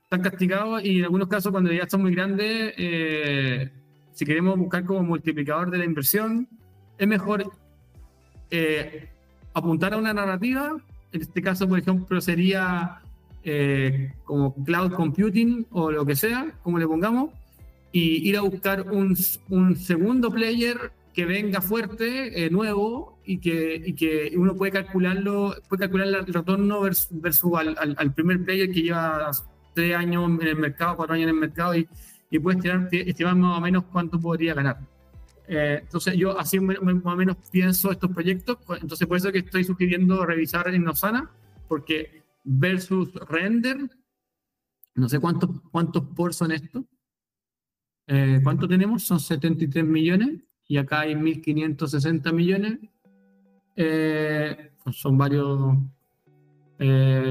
[0.10, 3.72] tan castigados y en algunos casos cuando ya son muy grandes eh,
[4.12, 6.48] si queremos buscar como multiplicador de la inversión,
[7.00, 7.52] es mejor
[8.52, 9.10] eh,
[9.56, 10.78] apuntar a una narrativa.
[11.12, 13.02] En este caso, por ejemplo, sería
[13.50, 17.32] eh, como cloud computing o lo que sea, como le pongamos,
[17.92, 19.18] y ir a buscar un,
[19.50, 25.56] un segundo player que venga fuerte, eh, nuevo, y que, y que uno puede calcularlo,
[25.68, 29.32] puede calcular el retorno versus, al, al, al, primer player que lleva
[29.74, 31.88] tres años en el mercado, cuatro años en el mercado y
[32.30, 34.80] y puedes estimar más o menos cuánto podría ganar.
[35.48, 39.64] Eh, entonces yo así más o menos pienso estos proyectos, entonces por eso que estoy
[39.64, 41.30] sugiriendo revisar en Nosana,
[41.70, 43.78] porque versus render,
[44.96, 46.84] no sé cuántos, cuántos por son estos.
[48.08, 49.04] Eh, ¿Cuánto tenemos?
[49.04, 52.80] Son 73 millones y acá hay 1.560 millones.
[53.76, 55.76] Eh, son varios,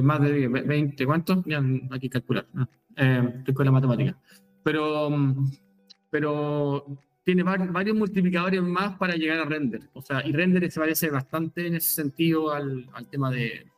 [0.02, 1.44] más de 20, ¿cuántos?
[1.46, 2.46] Ya aquí calcular,
[2.94, 4.20] estoy con la matemática
[4.66, 5.08] pero,
[6.10, 6.84] pero
[7.22, 9.88] tiene varios multiplicadores más para llegar a render.
[9.92, 13.70] O sea, y render se parece bastante en ese sentido al, al tema de,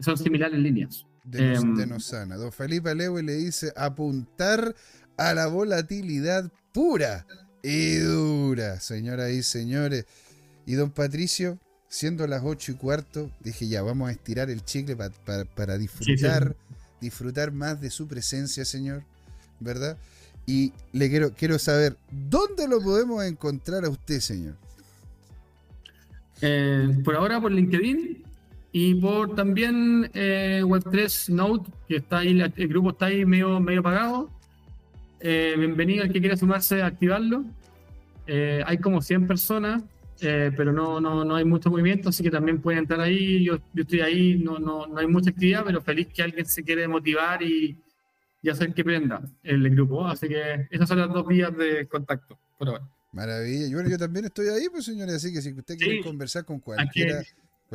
[0.00, 1.06] Son similares líneas.
[1.24, 2.36] De, em, de Nosana.
[2.36, 4.74] Don Felipe Lewe le dice apuntar
[5.16, 7.26] a la volatilidad pura
[7.62, 10.06] y dura, señoras y señores.
[10.66, 14.96] Y don Patricio, siendo las ocho y cuarto, dije ya, vamos a estirar el chicle
[14.96, 16.56] para disfrutar,
[17.00, 19.04] disfrutar más de su presencia, señor.
[19.62, 19.96] ¿verdad?
[20.46, 24.56] Y le quiero, quiero saber, ¿dónde lo podemos encontrar a usted, señor?
[26.40, 28.24] Eh, por ahora por LinkedIn
[28.72, 33.82] y por también eh, Web3 Note, que está ahí, el grupo está ahí medio, medio
[33.82, 34.30] pagado.
[35.20, 37.44] Eh, bienvenido al que quiera sumarse a activarlo.
[38.26, 39.82] hay como 100 personas,
[40.20, 43.44] pero no, no, no, hay mucho movimiento, así que también pueden entrar ahí.
[43.44, 46.64] Yo, yo estoy ahí, no, no, no hay mucha actividad, pero feliz que alguien se
[46.64, 47.76] quiere motivar y,
[48.40, 50.06] y hacer que prenda el grupo.
[50.06, 52.88] Así que esas son las dos vías de contacto por ahora.
[53.12, 53.66] Maravilla.
[53.66, 56.58] Y bueno, yo también estoy ahí, pues señores, así que si usted quiere conversar con
[56.58, 57.22] cualquiera...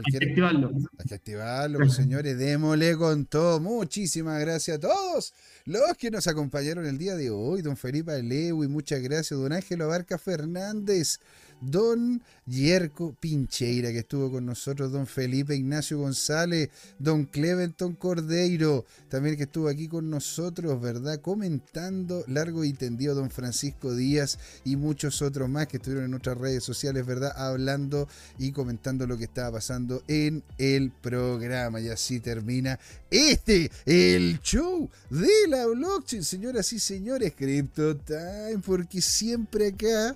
[0.06, 0.72] Hay que, activarlo.
[0.98, 2.38] Hay que activarlo, pues, señores.
[2.38, 3.60] Démosle con todo.
[3.60, 5.34] Muchísimas gracias a todos
[5.68, 9.84] los que nos acompañaron el día de hoy, don Felipe Lewy, muchas gracias, don Ángelo
[9.84, 11.20] Abarca Fernández,
[11.62, 19.36] don Yerko Pincheira, que estuvo con nosotros, don Felipe Ignacio González, don Cleventon Cordeiro, también
[19.36, 21.20] que estuvo aquí con nosotros, ¿verdad?
[21.22, 26.38] Comentando largo y tendido, don Francisco Díaz y muchos otros más que estuvieron en nuestras
[26.38, 27.34] redes sociales, ¿verdad?
[27.36, 31.82] Hablando y comentando lo que estaba pasando en el programa.
[31.82, 32.80] Y así termina
[33.12, 40.16] este, el show de la blockchain, señoras y señores, Crypto Time, porque siempre acá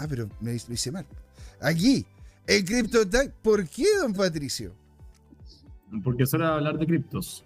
[0.00, 1.06] Ah, pero me lo hice mal.
[1.60, 2.06] Aquí,
[2.46, 3.32] en CryptoTime.
[3.42, 4.74] ¿Por qué, don Patricio?
[6.02, 7.44] Porque es hora de hablar de criptos.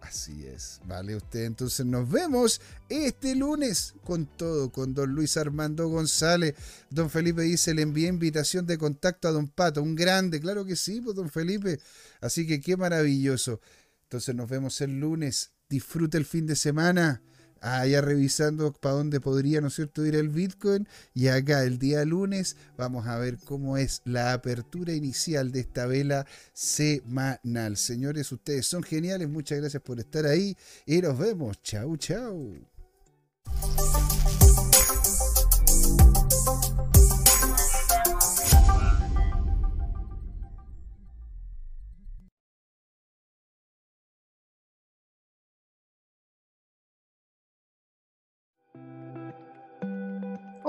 [0.00, 1.44] Así es, vale usted.
[1.44, 6.56] Entonces nos vemos este lunes con todo, con don Luis Armando González.
[6.90, 10.74] Don Felipe dice, le envié invitación de contacto a don Pato, un grande, claro que
[10.74, 11.78] sí, pues don Felipe.
[12.20, 13.60] Así que qué maravilloso.
[14.02, 15.52] Entonces nos vemos el lunes.
[15.68, 17.22] Disfrute el fin de semana
[17.64, 20.86] allá revisando para dónde podría, ¿no es cierto?, ir el Bitcoin.
[21.14, 25.86] Y acá el día lunes vamos a ver cómo es la apertura inicial de esta
[25.86, 27.76] vela semanal.
[27.76, 29.28] Señores, ustedes son geniales.
[29.28, 30.56] Muchas gracias por estar ahí
[30.86, 31.62] y nos vemos.
[31.62, 32.54] Chau, chau.